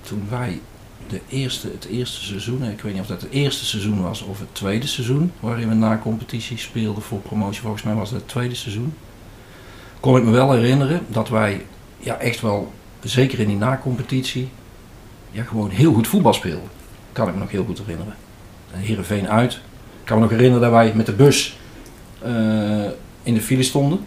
[0.00, 0.60] toen wij
[1.08, 4.38] de eerste, het eerste seizoen, ik weet niet of dat het eerste seizoen was of
[4.38, 8.28] het tweede seizoen, waarin we na competitie speelden voor promotie, volgens mij was het het
[8.28, 8.94] tweede seizoen,
[10.00, 11.64] kon ik me wel herinneren dat wij
[11.98, 14.48] ja, echt wel, zeker in die na-competitie,
[15.30, 16.68] ja, gewoon heel goed voetbal speelden.
[17.12, 18.14] Kan ik me nog heel goed herinneren.
[18.72, 19.52] En Heerenveen uit.
[19.52, 21.58] Ik kan me nog herinneren dat wij met de bus
[22.22, 22.32] eh,
[23.22, 24.00] in de file stonden.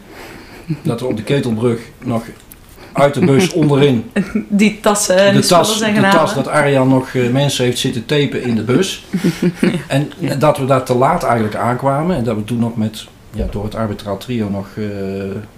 [0.83, 2.23] Dat we op de Ketelbrug nog
[2.93, 4.11] uit de bus onderin
[4.49, 6.35] Die tassen en de tas, de tas halen.
[6.35, 9.05] dat Arjan nog eh, mensen heeft zitten tapen in de bus.
[9.87, 12.15] En dat we daar te laat eigenlijk aankwamen.
[12.15, 14.83] En dat we toen nog met, ja, door het arbitraal trio nog eh,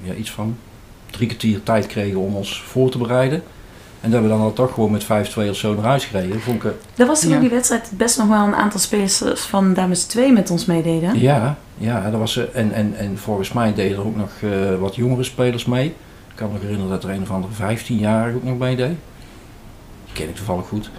[0.01, 0.57] ja, iets van
[1.11, 3.43] drie kwartier tijd kregen om ons voor te bereiden.
[4.03, 5.07] En dat we dan al toch gewoon met 5-2
[5.49, 6.41] of zo naar huis gereden.
[6.41, 7.35] Vond ik, Er was toen Ja.
[7.35, 11.19] ook die wedstrijd best nog wel een aantal spelers van dames 2 met ons meededen.
[11.19, 14.49] ja, ja, dat was, eh, en, en, en volgens mij deden er ook nog eh,
[14.79, 15.85] wat jongere spelers mee.
[15.87, 18.95] Ik kan me nog herinneren dat er een of andere 15-jarige ook nog meedeed.
[20.05, 20.89] Die ken ik toevallig goed.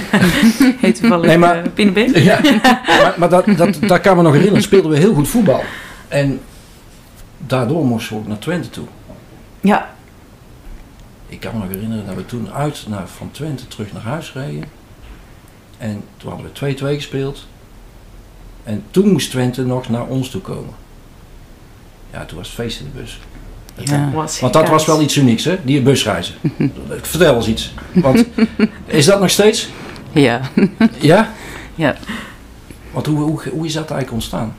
[0.80, 2.24] Heet toevallig Nee, maar- eh.
[2.24, 2.40] Ja,
[2.86, 4.62] maar, maar dat, dat, dat kan me nog herinneren.
[4.62, 5.62] Speelden we heel goed voetbal.
[6.08, 6.40] En
[7.46, 8.84] daardoor moesten we ook naar Twente toe.
[9.60, 9.94] Ja,
[11.28, 14.32] Ik kan me nog herinneren dat we toen uit naar, van Twente terug naar huis
[14.32, 14.64] reden.
[15.78, 17.46] En toen hadden we 2-2 gespeeld.
[18.64, 20.74] En toen moest Twente nog naar ons toe komen.
[22.12, 23.18] Ja, toen was het feest in de bus.
[23.84, 24.10] Ja.
[24.10, 25.58] was Want dat was wel iets unieks, hè?
[25.64, 26.34] Die busreizen.
[27.02, 27.74] Vertel eens iets.
[27.92, 28.24] Want
[28.86, 29.68] is dat nog steeds?
[30.12, 30.40] Ja.
[31.00, 31.32] Ja?
[31.74, 31.96] Ja.
[32.92, 34.54] Want hoe, hoe, hoe is dat eigenlijk ontstaan?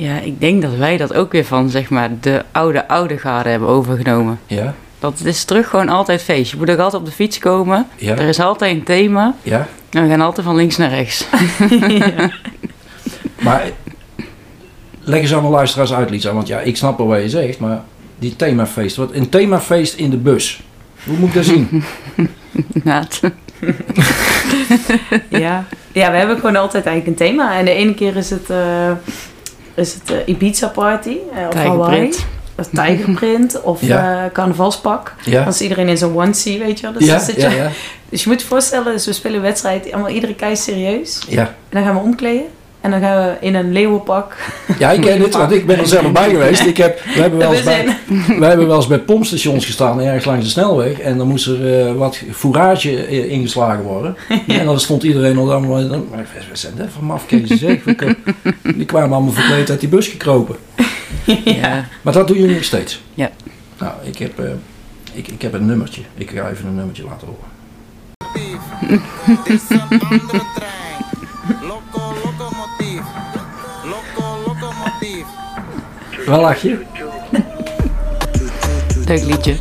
[0.00, 3.48] ja, ik denk dat wij dat ook weer van zeg maar de oude oude garde
[3.48, 4.40] hebben overgenomen.
[4.46, 4.74] Ja?
[5.00, 6.50] Dat het is terug gewoon altijd feest.
[6.50, 7.86] Je moet ook altijd op de fiets komen.
[7.96, 8.16] Ja?
[8.16, 9.34] Er is altijd een thema.
[9.42, 9.68] Ja?
[9.90, 11.24] En we gaan altijd van links naar rechts.
[13.40, 13.70] Maar
[15.00, 16.32] leg eens aan de luisteraars uit, Lisa.
[16.32, 17.82] Want ja, ik snap wel wat je zegt, maar
[18.18, 18.96] die themafeest.
[18.96, 20.62] Wat, een themafeest in de bus.
[21.04, 21.84] Hoe moet ik dat zien?
[22.84, 23.20] Naad.
[25.28, 25.64] ja.
[25.92, 27.58] ja, we hebben gewoon altijd eigenlijk een thema.
[27.58, 28.90] En de ene keer is het, eh,
[29.74, 31.16] is het eh, Ibiza Party.
[31.34, 32.10] eh, of Hawaii.
[32.72, 33.60] Tijgerprint.
[33.62, 34.24] Of Ja.
[34.24, 35.14] eh, carnavalspak.
[35.24, 35.40] Ja?
[35.44, 36.92] Dan is iedereen in zo'n onesie, weet je wel.
[36.98, 37.68] Dus, Ja, zit je,
[38.08, 39.92] dus je moet je voorstellen, dus we spelen een wedstrijd.
[39.92, 41.18] Allemaal iedere kei serieus.
[41.28, 41.42] Ja.
[41.42, 42.46] En dan gaan we omkleden.
[42.80, 44.36] En dan gaan we in een leeuwenpak.
[44.78, 46.66] ja, ik ken het, want ik ben er zelf bij geweest.
[46.66, 47.96] Ik heb, we, hebben wel eens We bij,
[48.38, 50.98] we hebben wel eens bij pompstations gestaan, ergens langs de snelweg.
[51.00, 54.16] En dan moest er eh, wat fourage eh, ingeslagen worden.
[54.46, 57.84] En dan stond iedereen al dan- Maar wat zijn dat voor mafkezen zeg?
[57.84, 58.16] We
[58.76, 60.56] Die kwamen allemaal verkleed uit die bus gekropen.
[61.44, 61.84] Ja.
[62.02, 63.00] Maar dat doen jullie nog steeds?
[63.14, 63.30] Ja.
[63.78, 64.50] Nou, ik heb, eh,
[65.12, 66.02] ik, ik heb een nummertje.
[66.14, 67.48] Ik ga even een nummertje laten horen.
[69.26, 71.04] Dit is een andere trein.
[71.62, 73.02] Loco, locomotief.
[73.84, 75.24] Loco, locomotief.
[76.26, 76.78] Wel lach je?
[79.06, 79.56] Leuk liedje.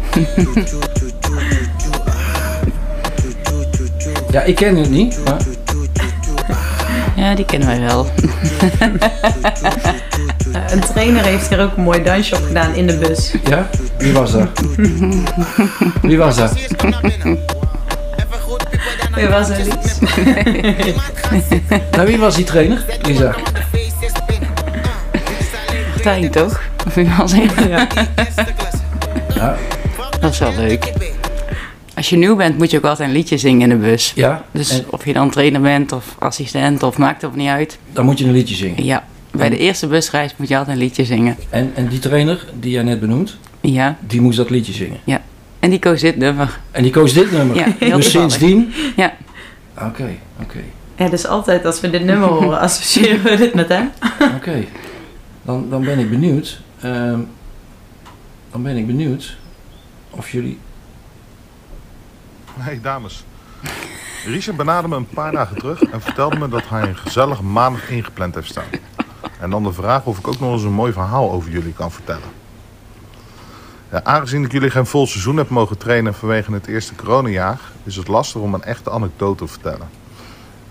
[4.32, 5.42] Ja, ik ken het niet, maar...
[7.16, 8.06] Ja, die kennen wij wel.
[10.68, 13.34] Eh, een trainer heeft hier ook een mooi dansje op gedaan in de bus.
[13.50, 13.70] Ja?
[13.98, 14.48] Wie was dat?
[16.02, 16.54] Wie was dat?
[16.78, 17.02] Daarna
[19.16, 20.96] Wie was er, zitten,
[21.92, 22.86] Nou, wie was die trainer?
[23.02, 23.36] Lisa.
[25.94, 26.62] Martijn toch?
[26.88, 27.52] Of wie was het?
[27.68, 27.88] Ja.
[30.20, 30.94] Dat is wel leuk.
[31.96, 34.12] Als je nieuw bent, moet je ook altijd een liedje zingen in de bus.
[34.16, 34.44] ja.
[34.52, 37.78] Dus En of je dan trainer bent of assistent of maakt het niet uit.
[37.94, 38.86] dan moet je een liedje zingen.
[38.86, 39.04] Ja,
[39.40, 41.38] bij de eerste busreis moet je altijd een liedje zingen.
[41.50, 45.00] En, en die trainer, die jij net benoemd, Ja, die moest dat liedje zingen.
[45.60, 46.60] en die koos dit nummer.
[46.72, 47.56] En die koos dit nummer.
[47.56, 48.04] Ja, dus toevallig.
[48.06, 48.74] sindsdien?
[48.96, 49.14] Ja.
[49.82, 50.10] Oké,
[50.42, 50.60] oké,
[50.96, 53.90] ja, dus altijd als we dit nummer horen, associëren we dit met hem.
[54.36, 54.66] oké.
[55.42, 56.62] Dan, dan ben ik benieuwd.
[56.82, 57.20] ehm,
[58.52, 59.38] dan ben ik benieuwd
[60.10, 60.58] of jullie...
[62.60, 63.24] Hey dames.
[64.26, 67.90] Richard benaderde me een paar dagen terug en vertelde me dat hij een gezellige maandag
[67.90, 68.64] ingepland heeft staan.
[69.40, 71.92] En dan de vraag of ik ook nog eens een mooi verhaal over jullie kan
[71.92, 72.30] vertellen.
[73.92, 77.96] Ja, aangezien ik jullie geen vol seizoen heb mogen trainen vanwege het eerste coronajaar, is
[77.96, 79.90] het lastig om een echte anekdote te vertellen.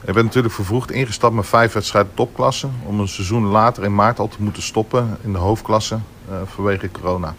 [0.05, 4.19] Ik ben natuurlijk vervroegd ingestapt met vijf wedstrijden topklasse, om een seizoen later in maart
[4.19, 7.35] al te moeten stoppen in de hoofdklasse eh, vanwege corona.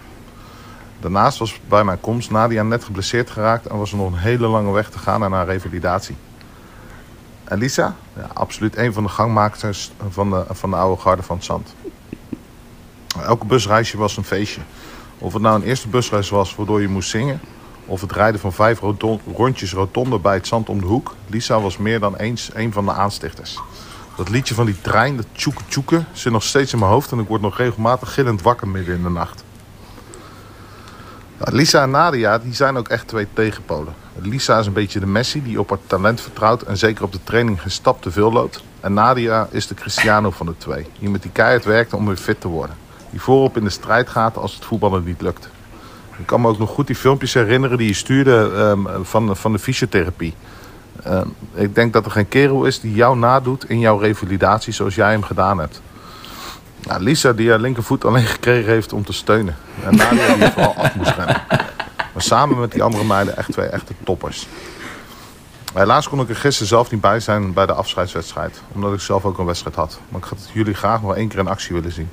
[1.00, 4.48] Daarnaast was bij mijn komst Nadia net geblesseerd geraakt en was er nog een hele
[4.48, 6.15] lange weg te gaan naar haar revalidatie.
[7.50, 11.36] En Lisa, ja, absoluut een van de gangmakers van de, van de oude garde van
[11.36, 11.76] het zand.
[13.24, 14.62] Elke busreisje was een feestje.
[15.18, 17.42] Of het nou een eerste busreis was waardoor je moest zingen,
[17.86, 18.80] of het rijden van vijf
[19.34, 21.16] rondjes rotonde bij het zand om de hoek.
[21.28, 23.60] Lisa was meer dan eens een van de aanstichters.
[24.16, 27.20] Dat liedje van die trein, dat tjoeke tjoeke, zit nog steeds in mijn hoofd en
[27.20, 29.44] ik word nog regelmatig gillend wakker midden in de nacht.
[31.38, 33.94] Lisa en Nadia die zijn ook echt twee tegenpolen.
[34.22, 37.24] Lisa is een beetje de Messi die op haar talent vertrouwt en zeker op de
[37.24, 38.64] training geen stap te veel loopt.
[38.80, 42.16] En Nadia is de Cristiano van de twee, die met die keihard werkt om weer
[42.16, 42.76] fit te worden.
[43.10, 45.50] Die voorop in de strijd gaat als het voetballen niet lukt.
[46.18, 49.52] Ik kan me ook nog goed die filmpjes herinneren die je stuurde ehm, van, van
[49.52, 50.34] de fysiotherapie.
[51.04, 54.96] Ehm, ik denk dat er geen kerel is die jou nadoet in jouw revalidatie zoals
[54.96, 55.82] jij hem gedaan hebt.
[56.88, 59.56] Nou, Lisa die haar linkervoet alleen gekregen heeft om te steunen.
[59.84, 61.42] En Nadia die vooral af moest rennen.
[62.20, 64.48] Maar samen met die andere meiden echt twee echte toppers.
[65.74, 68.62] Helaas kon ik er gisteren zelf niet bij zijn bij de afscheidswedstrijd.
[68.74, 70.00] Omdat ik zelf ook een wedstrijd had.
[70.10, 72.10] Maar ik had jullie graag nog één keer in actie willen zien.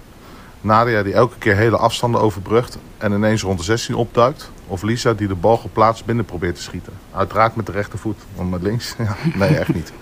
[0.60, 4.50] Nadia die elke keer hele afstanden overbrugt en ineens rond de 16 opduikt.
[4.66, 6.92] Of Lisa die de bal geplaatst binnen probeert te schieten.
[7.12, 9.92] Uiteraard met de rechtervoet, want met links, ja, nee echt niet.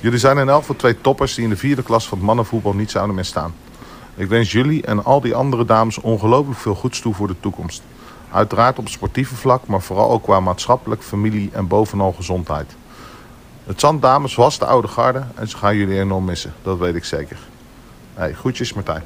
[0.00, 2.74] Jullie zijn in elk geval twee toppers die in de vierde klas van het mannenvoetbal
[2.74, 3.54] niet zouden meer staan.
[4.14, 7.82] Ik wens jullie en al die andere dames ongelooflijk veel goeds toe voor de toekomst.
[8.36, 12.72] Uiteraard op het sportieve vlak, maar vooral ook qua maatschappelijk, familie en bovenal gezondheid.
[13.66, 16.52] Het Zanddames was de oude garde en ze gaan jullie enorm missen.
[16.62, 17.36] Dat weet ik zeker.
[18.14, 19.02] Hey, groetjes Martijn.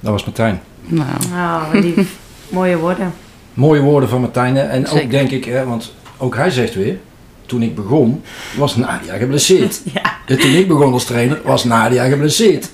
[0.00, 0.60] Dat was Martijn.
[0.80, 2.18] Nou, Nou, wat lief.
[2.48, 3.12] Mooie woorden.
[3.54, 4.56] Mooie woorden van Martijn.
[4.56, 6.98] En ook denk ik, hè, want ook hij zegt weer,
[7.46, 8.22] toen ik begon,
[8.56, 9.80] was Nadia geblesseerd.
[9.94, 10.16] Ja.
[10.26, 12.70] En toen ik begon als trainer, was Nadia geblesseerd.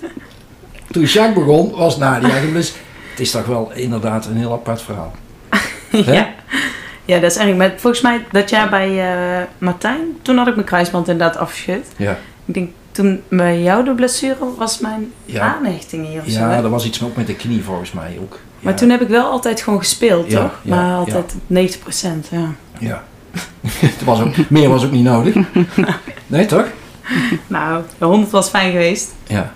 [0.91, 2.85] Toen Jacques begon, was Nadia geblesseerd.
[3.17, 5.15] Het is toch wel inderdaad een heel apart verhaal.
[5.91, 6.35] Ja.
[7.05, 10.55] ja, dat is eigenlijk met, volgens mij dat jaar bij eh, Martijn, toen had ik
[10.55, 11.87] mijn kruisband inderdaad afgeschud.
[11.97, 15.55] Ja, Ik denk toen bij jou de blessure was mijn Ja.
[15.57, 16.39] aanhechting hier of zo.
[16.39, 18.39] ja er was iets ook met de knie volgens mij ook.
[18.61, 20.59] Maar toen heb ik wel altijd gewoon gespeeld, Ja, toch?
[20.63, 22.55] ja, maar altijd 90%, ja.
[22.79, 23.05] Ja.
[23.87, 25.35] Het was ook, meer was ook niet nodig.
[26.27, 26.67] Nee, toch?
[27.47, 29.15] Nou, de 100 was fijn geweest.
[29.27, 29.53] Ja.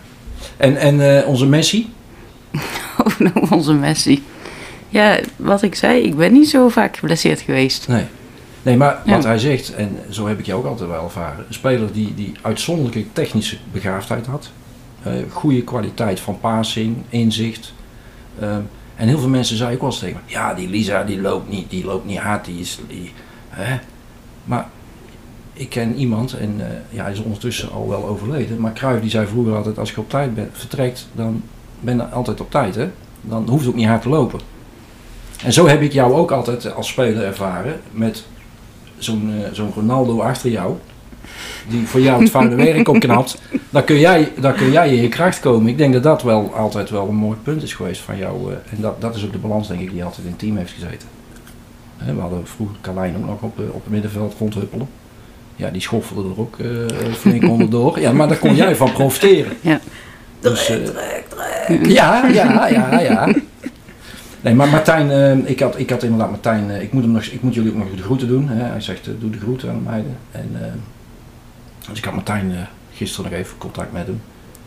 [0.56, 1.92] En, en eh, onze Messi?
[3.04, 4.22] Oh, nou, onze Messi.
[4.88, 7.88] Ja, wat ik zei, ik ben niet zo vaak geblesseerd geweest.
[7.88, 8.04] Nee.
[8.62, 9.28] Nee, maar wat Ja.
[9.28, 11.44] hij zegt, en zo heb ik je ook altijd wel ervaren.
[11.48, 14.50] Een speler die, die uitzonderlijke technische begaafdheid had.
[15.02, 17.72] eh, goede kwaliteit van passing, inzicht.
[18.40, 18.60] Ehm,
[18.96, 21.48] en heel veel mensen zeiden ook wel eens tegen me, Ja, die Lisa die loopt
[21.50, 22.44] niet, die loopt niet hard.
[22.44, 23.12] Die is, die,
[23.48, 23.78] hè?
[24.44, 24.68] Maar
[25.52, 28.60] ik ken iemand, en eh, ja, hij is ondertussen al wel overleden.
[28.60, 31.42] Maar Cruijff die zei vroeger altijd, als je op tijd bent, vertrekt, dan
[31.80, 32.74] ben altijd op tijd.
[32.74, 32.88] Hè?
[33.20, 34.40] Dan hoeft het ook niet hard te lopen.
[35.44, 38.24] En zo heb ik jou ook altijd als speler ervaren met
[38.98, 40.74] zo'n eh, zo'n Ronaldo achter jou.
[41.68, 43.38] Die voor jou het vuile werk opknapt.
[43.70, 45.68] Dan kun, jij, dan kun jij in je kracht komen.
[45.68, 48.52] Ik denk dat dat wel altijd wel een mooi punt is geweest van jou.
[48.52, 50.56] eh, en dat, dat is ook de balans denk ik die altijd in het team
[50.56, 51.08] heeft gezeten.
[51.96, 54.88] Hè, we hadden vroeger Carlijn ook nog op, eh, op het middenveld rondhuppelen.
[55.56, 56.68] Ja, die schoffelde er ook eh,
[57.12, 58.00] flink onderdoor.
[58.00, 59.52] Ja, maar daar kon jij van profiteren.
[59.60, 59.80] Ja.
[60.40, 60.72] Dus,
[61.82, 63.28] ja, ja, ja, ja.
[64.40, 67.22] Nee, maar Martijn, eh, ik, had, ik had inderdaad Martijn, eh, ik, moet hem nog,
[67.22, 68.48] ik moet jullie ook nog de groeten doen.
[68.48, 68.62] Hè.
[68.64, 70.16] Hij zegt, eh, doe de groeten aan de meiden.
[70.30, 70.72] En, eh,
[71.88, 72.58] dus ik had Martijn eh,
[72.92, 74.20] gisteren nog even contact met hem.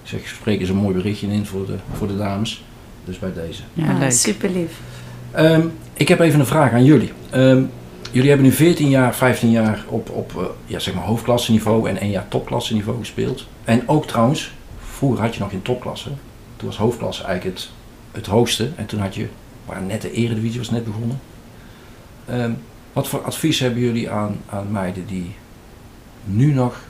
[0.04, 2.64] Ik zeg, spreek eens een mooi berichtje in voor de, voor de dames.
[3.06, 3.62] Dus bij deze.
[3.74, 4.12] Ja, leuk.
[4.12, 4.80] super lief.
[5.32, 7.12] Ehm, ik heb even een vraag aan jullie.
[7.30, 7.64] Ehm,
[8.12, 12.12] jullie hebben nu 14 jaar, 15 jaar op, op ja, zeg maar hoofdklasseniveau en één
[12.12, 13.48] jaar topklasseniveau gespeeld.
[13.64, 14.54] En ook trouwens,
[14.92, 16.10] vroeger had je nog in topklasse.
[16.64, 17.70] Toen was hoofdklasse eigenlijk het,
[18.12, 18.70] het hoogste.
[18.76, 19.28] En toen had je,
[19.88, 21.20] net de eredivisie was net begonnen.
[22.26, 22.52] Ehm,
[22.94, 25.36] wat voor advies hebben jullie aan, aan meiden die
[26.24, 26.82] nu nog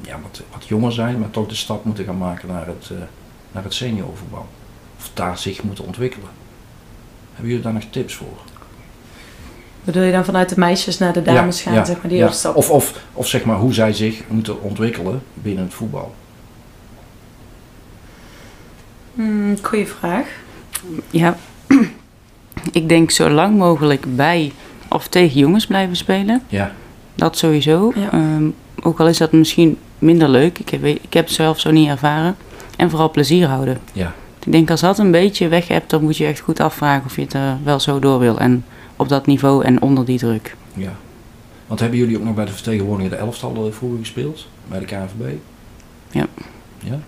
[0.00, 2.96] ja, wat, wat jonger zijn, maar toch de stap moeten gaan maken naar het, eh,
[3.52, 4.46] naar het seniorvoetbal?
[4.96, 6.28] Of daar zich moeten ontwikkelen?
[7.30, 8.38] Hebben jullie daar nog tips voor?
[9.84, 12.32] Bedoel je dan vanuit de meisjes naar de dames gaan, zeg maar, die ja.
[12.54, 16.14] Of, of, of zeg maar hoe zij zich moeten ontwikkelen binnen het voetbal.
[19.14, 20.26] Hmm, goeie vraag.
[21.10, 21.36] Ja,
[22.72, 24.52] ik denk zo lang mogelijk bij
[24.88, 26.42] of tegen jongens blijven spelen.
[26.48, 26.72] Ja,
[27.14, 27.92] Dat sowieso.
[27.94, 28.12] Ja.
[28.12, 28.44] Ehm,
[28.82, 30.58] ook al is dat misschien minder leuk.
[30.58, 32.36] Ik heb, ik heb het zelf zo niet ervaren.
[32.76, 33.80] En vooral plezier houden.
[33.92, 37.04] ja, Ik denk als dat een beetje weg hebt, dan moet je echt goed afvragen
[37.06, 38.38] of je het er wel zo door wil.
[38.38, 38.64] En
[38.96, 40.56] op dat niveau en onder die druk.
[40.74, 40.92] ja.
[41.66, 44.46] Want hebben jullie ook nog bij de vertegenwoordiger de elftal eh, vroeger gespeeld?
[44.68, 45.32] Bij de KNVB?
[46.10, 46.26] Ja?
[46.78, 46.98] Ja.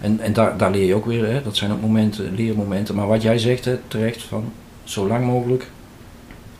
[0.00, 1.42] En, en daar, daar leer je ook weer, hè?
[1.42, 2.94] dat zijn ook momenten, leermomenten.
[2.94, 4.52] Maar wat jij zegt hè, terecht, van
[4.84, 5.70] zo lang mogelijk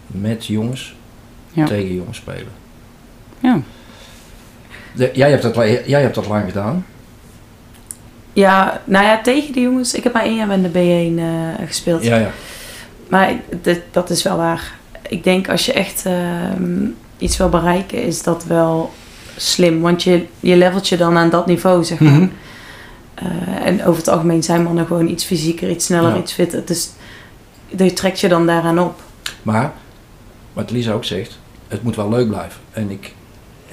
[0.07, 0.95] met jongens
[1.53, 1.67] Ja.
[1.67, 2.53] tegen jongens spelen.
[3.41, 3.61] Ja.
[4.95, 5.55] De- jij, hebt dat,
[5.87, 6.87] jij hebt dat lang gedaan.
[8.33, 9.95] Ja, nou ja, tegen de jongens.
[9.95, 12.05] Ik heb maar één jaar met de B1 eh, gespeeld.
[12.05, 12.31] Ja, ja.
[13.09, 14.73] Maar dit- dat is wel waar.
[15.09, 16.87] Ik denk als je echt ehm,
[17.19, 18.93] iets wil bereiken, is dat wel
[19.37, 19.81] slim.
[19.81, 22.13] Want je, je levelt je dan aan dat niveau, zeg maar.
[22.13, 22.29] Mhm.
[23.23, 26.17] Eh, en over het algemeen zijn mannen gewoon iets fysieker, iets sneller, Ja.
[26.19, 26.65] iets fitter.
[26.65, 26.91] Dus
[27.77, 29.01] je trekt je dan daaraan op.
[29.43, 29.73] Maar
[30.53, 32.61] wat Lisa ook zegt, het moet wel leuk blijven.
[32.73, 33.15] En, ik,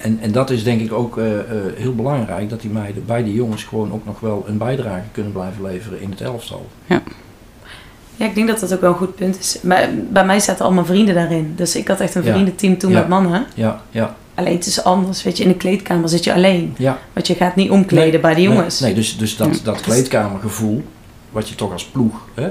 [0.01, 3.23] en, en dat is denk ik ook eh, eh, heel belangrijk, dat die meiden bij
[3.23, 6.65] die jongens gewoon ook nog wel een bijdrage kunnen blijven leveren in het elftal.
[6.86, 9.58] Ja, ik denk dat dat ook wel een goed punt is.
[9.62, 11.53] Bij, bij mij zaten allemaal vrienden daarin.
[11.55, 12.31] Dus ik had echt een Ja.
[12.34, 12.99] vriendenteam toen Ja.
[12.99, 13.45] met mannen.
[13.53, 16.74] Ja, ja, Alleen het is anders, weet je, in de kleedkamer zit je alleen.
[16.78, 17.00] ja.
[17.13, 18.80] Want je gaat niet omkleden Nee, bij de jongens.
[18.80, 20.84] Nee, nee, dus, dus dat, dat kleedkamergevoel,
[21.32, 22.50] wat je toch als ploeg hè,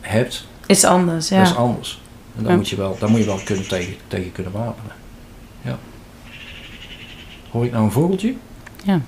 [0.00, 1.38] hebt, Is anders, ja.
[1.38, 2.00] dat is anders.
[2.36, 2.56] En daar, Ja.
[2.58, 4.92] moet je wel, daar moet je wel kunnen tegen, tegen kunnen wapenen.
[5.62, 5.78] Ja.
[7.50, 8.34] Hoor ik nou een vogeltje?
[8.84, 9.00] Ja.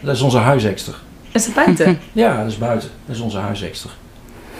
[0.00, 0.94] Dat is onze huisexter.
[1.32, 1.98] Is het buiten?
[2.12, 2.88] Ja, dat is buiten.
[3.06, 3.90] Dat is onze huisexter.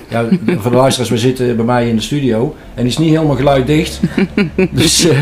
[0.09, 3.11] Ja, voor de luisteraars, we zitten bij mij in de studio en die is niet
[3.11, 4.01] helemaal geluiddicht.
[4.73, 5.05] dus.
[5.05, 5.19] eh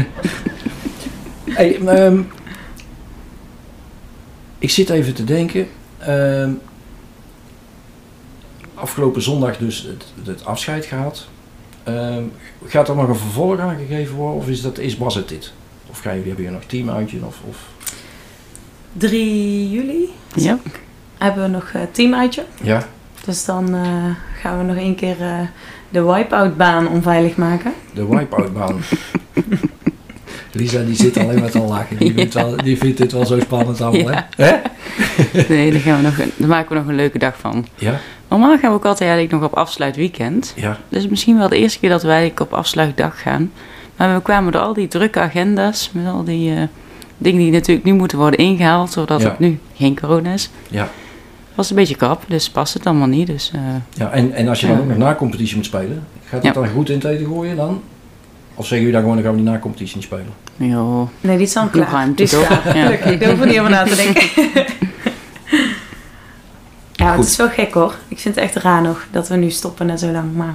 [1.51, 2.21] hey, ehm,
[4.59, 5.67] ik zit even te denken.
[5.99, 6.51] ehm,
[8.75, 11.27] afgelopen zondag dus het, het afscheid gehad.
[11.85, 12.23] Ehm,
[12.67, 15.53] gaat er nog een vervolg aan gegeven worden of is dat, is, was het dit?
[15.91, 17.19] Of hebben jullie nog teamuitje?
[17.27, 17.57] Of, of,
[18.93, 20.59] 3 juli Ja.
[21.19, 22.45] hebben we nog uh, teamuitje.
[22.63, 22.87] ja?
[23.25, 25.39] Dus dan eh, gaan we nog één keer eh,
[25.89, 27.73] de wipe-out baan onveilig maken.
[27.95, 28.81] De wipe-out baan.
[30.53, 31.97] Lisa die zit alleen maar te lachen.
[31.97, 34.29] Die, vindt wel, die vindt dit wel zo spannend allemaal, Ja.
[34.37, 34.57] hè?
[35.49, 37.67] Nee, daar, gaan we nog, daar maken we nog een leuke dag van.
[37.75, 40.53] Ja, Normaal gaan we ook altijd eigenlijk nog op afsluitweekend.
[40.57, 43.53] ja, Dus misschien wel de eerste keer dat wij op afsluitdag gaan.
[43.97, 46.63] Maar we kwamen door al die drukke agenda's, met al die eh,
[47.19, 49.29] dingen die natuurlijk nu moeten worden ingehaald, zodat Ja.
[49.29, 50.51] het nu geen corona is.
[50.71, 50.89] ja.
[51.55, 53.27] Was een beetje krap, dus past het allemaal niet.
[53.27, 53.61] Dus eh,
[53.95, 54.11] ja.
[54.11, 54.83] En, en als je dan Ja.
[54.83, 56.47] ook nog na competitie moet spelen, gaat Ja.
[56.49, 57.83] het dan goed in het eten gooien dan?
[58.55, 60.27] Of zeggen jullie dan gewoon, dan gaan we die na competitie niet spelen?
[61.21, 61.91] Nee, die is dan klaar.
[61.91, 62.77] ruimte, Die is klaar.
[62.77, 62.89] Ja.
[62.91, 64.23] Ik hoef er niet over na te denken.
[66.93, 67.25] ja, het Goed.
[67.25, 67.95] is wel gek hoor.
[68.09, 70.35] Ik vind het echt raar nog dat we nu stoppen na zo lang.
[70.35, 70.55] Maar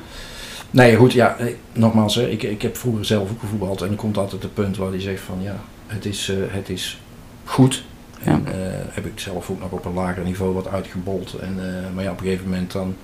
[0.71, 3.95] Nee, goed, ja, eh, nogmaals, hè, ik, ik heb vroeger zelf ook gevoetbald en er
[3.95, 5.55] komt altijd het punt waar hij zegt van ja,
[5.87, 7.01] het is, eh, het is
[7.45, 7.83] goed.
[8.23, 8.53] En eh,
[8.91, 11.33] heb ik zelf ook nog op een lager niveau wat uitgebold.
[11.33, 12.95] En, eh, maar ja, op een gegeven moment dan,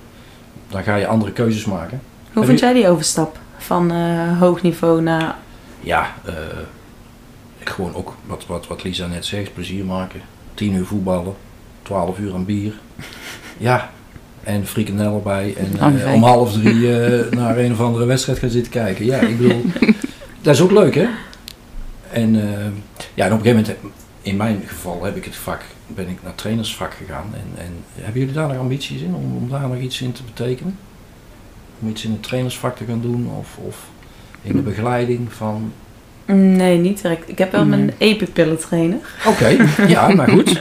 [0.68, 2.00] dan ga je andere keuzes maken.
[2.24, 5.34] hoe Heb vind je- jij die overstap van eh, hoog niveau naar...
[5.80, 6.12] Ja,
[7.64, 10.20] gewoon ook wat, wat, wat Lisa net zegt, plezier maken.
[10.54, 11.34] 10 uur voetballen,
[11.82, 12.72] 12 uur aan bier.
[13.56, 13.90] Ja,
[14.42, 15.54] en frikandel erbij.
[15.56, 16.88] En Oh, om half drie
[17.30, 19.04] naar een of andere wedstrijd gaan zitten kijken.
[19.04, 19.64] Ja, ik bedoel,
[20.42, 21.06] dat is ook leuk hè.
[22.10, 22.34] En
[23.14, 23.76] ja, en op een gegeven moment,
[24.24, 27.30] in mijn geval heb ik het vak, ben ik naar trainersvak gegaan.
[27.32, 30.22] En, en hebben jullie daar nog ambities in om, om daar nog iets in te
[30.22, 30.78] betekenen?
[31.80, 33.76] Om iets in het trainersvak te gaan doen of, of
[34.42, 35.72] in de begeleiding van
[36.26, 37.28] Nee, niet direct.
[37.28, 38.98] Ik heb wel mijn epipillen trainer.
[39.26, 39.56] Oké,
[39.86, 40.60] ja, maar goed.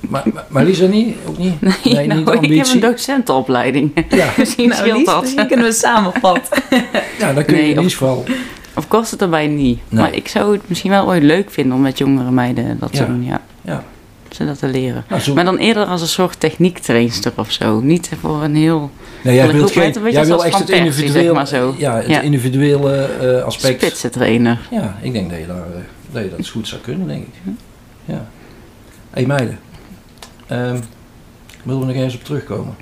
[0.00, 1.16] Maar, maar, maar Lisa niet?
[1.26, 1.60] Ook niet?
[1.60, 2.74] nee, nou, niet de ik heb ambitie?
[2.74, 4.06] een docentenopleiding.
[4.08, 5.20] Ja, Misschien Nou, scheelt dat.
[5.20, 6.48] Misschien kunnen we samen pad.
[7.18, 8.24] ja, dan kun je Nee, in ieder geval...
[8.74, 9.80] Of kost het erbij niet.
[9.88, 10.00] Nee.
[10.00, 13.06] Maar ik zou het misschien wel ooit leuk vinden om met jongere meiden dat te
[13.06, 13.24] doen.
[13.24, 13.40] Ja.
[13.62, 13.84] Ja.
[14.30, 15.04] Ze dat te leren.
[15.08, 17.80] Nou, zo, Maar dan eerder als een soort techniektrainster of zo.
[17.80, 18.90] Niet voor een heel
[19.22, 21.74] nee, jij wilt, geen, een jij wil echt het individueel, zeg maar zo.
[21.78, 22.20] Ja, het Ja.
[22.20, 23.82] individuele eh, aspect.
[23.82, 24.58] spitse trainer.
[24.70, 25.80] Ja, ik denk dat je, daar, eh,
[26.12, 27.52] dat je dat goed zou kunnen, denk ik.
[28.04, 28.14] Ja.
[28.14, 28.20] Hé
[29.10, 29.58] hey, meiden,
[30.46, 30.78] Ehm
[31.62, 32.74] willen we nog eens op terugkomen?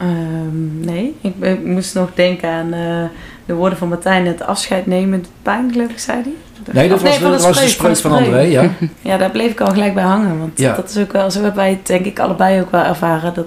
[0.00, 3.04] Ehm, nee, ik, moest nog denken aan eh,
[3.46, 4.26] de woorden van Martijn.
[4.26, 6.32] Het afscheid nemen, doet pijn, geloof ik, zei hij.
[6.72, 8.70] Nee, dat was, de, van dat was de spreuk van André, ja.
[9.00, 10.38] Ja, daar bleef ik al gelijk bij hangen.
[10.38, 10.74] Want Ja.
[10.74, 13.34] dat is ook wel, zo hebben wij het denk ik allebei ook wel ervaren.
[13.34, 13.46] Dat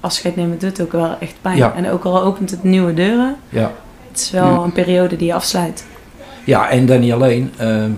[0.00, 1.56] afscheid nemen doet ook wel echt pijn.
[1.56, 1.74] Ja.
[1.76, 3.36] En ook al opent het nieuwe deuren.
[3.48, 3.72] ja.
[4.10, 4.58] Het is wel Ja.
[4.58, 5.84] een periode die je afsluit.
[6.44, 7.52] Ja, en dan niet alleen.
[7.56, 7.90] ehm,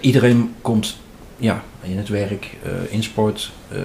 [0.00, 0.96] iedereen komt
[1.36, 3.52] ja, in het werk, eh, in sport.
[3.68, 3.80] eh,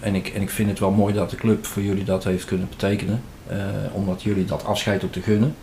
[0.00, 2.44] en, ik, en ik vind het wel mooi dat de club voor jullie dat heeft
[2.44, 3.22] kunnen betekenen.
[3.48, 3.56] eh,
[3.92, 5.54] omdat jullie dat afscheid ook te gunnen.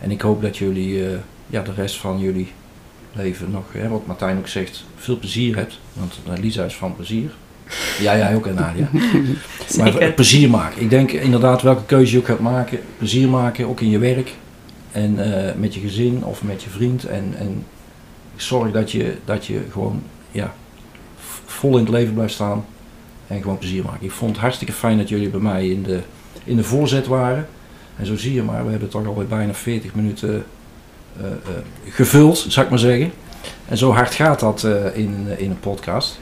[0.00, 1.02] En ik hoop dat jullie
[1.46, 2.48] ja, de rest van jullie
[3.12, 5.78] leven nog, hè, wat Martijn ook zegt, veel plezier hebt.
[5.92, 7.30] Want Lisa is van plezier.
[8.00, 8.88] Ja, jij ook en Nadia.
[9.78, 10.82] Maar plezier maken.
[10.82, 14.34] Ik denk inderdaad welke keuze je ook gaat maken, plezier maken, ook in je werk.
[14.92, 15.14] En
[15.56, 17.04] met je gezin of met je vriend.
[17.04, 17.64] En, en
[18.40, 20.54] zorg dat je, dat je gewoon ja,
[21.46, 22.64] vol in het leven blijft staan.
[23.26, 24.04] En gewoon plezier maken.
[24.04, 26.00] Ik vond het hartstikke fijn dat jullie bij mij in de,
[26.44, 27.48] in de voorzet waren.
[27.96, 30.44] En zo zie je maar, we hebben toch alweer bijna 40 minuten
[31.16, 31.32] eh, eh,
[31.88, 33.12] gevuld, zou ik maar zeggen.
[33.68, 36.20] En zo hard gaat dat eh, in, in een podcast.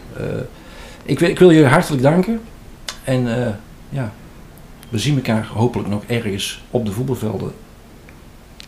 [1.02, 2.40] Ik, wil, ik wil jullie hartelijk danken.
[3.04, 3.26] En
[3.88, 4.12] ja,
[4.88, 7.52] we zien elkaar hopelijk nog ergens op de voetbalvelden.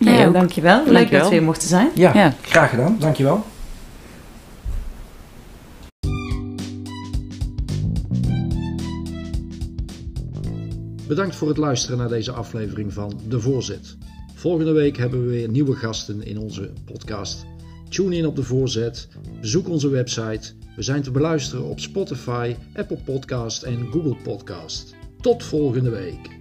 [0.01, 0.33] Ja, ook.
[0.33, 0.77] dankjewel.
[0.85, 1.21] Leuk Dankjewel.
[1.21, 1.89] dat we hier mochten zijn.
[1.95, 2.35] Ja, Ja.
[2.43, 2.97] graag gedaan.
[2.99, 3.45] Dankjewel.
[11.07, 13.97] Bedankt voor het luisteren naar deze aflevering van De Voorzet.
[14.35, 17.45] Volgende week hebben we weer nieuwe gasten in onze podcast.
[17.89, 19.09] Tune in op De Voorzet,
[19.41, 20.53] bezoek onze website.
[20.77, 24.95] We zijn te beluisteren op Spotify, Apple Podcast en Google Podcast.
[25.21, 26.40] Tot volgende week.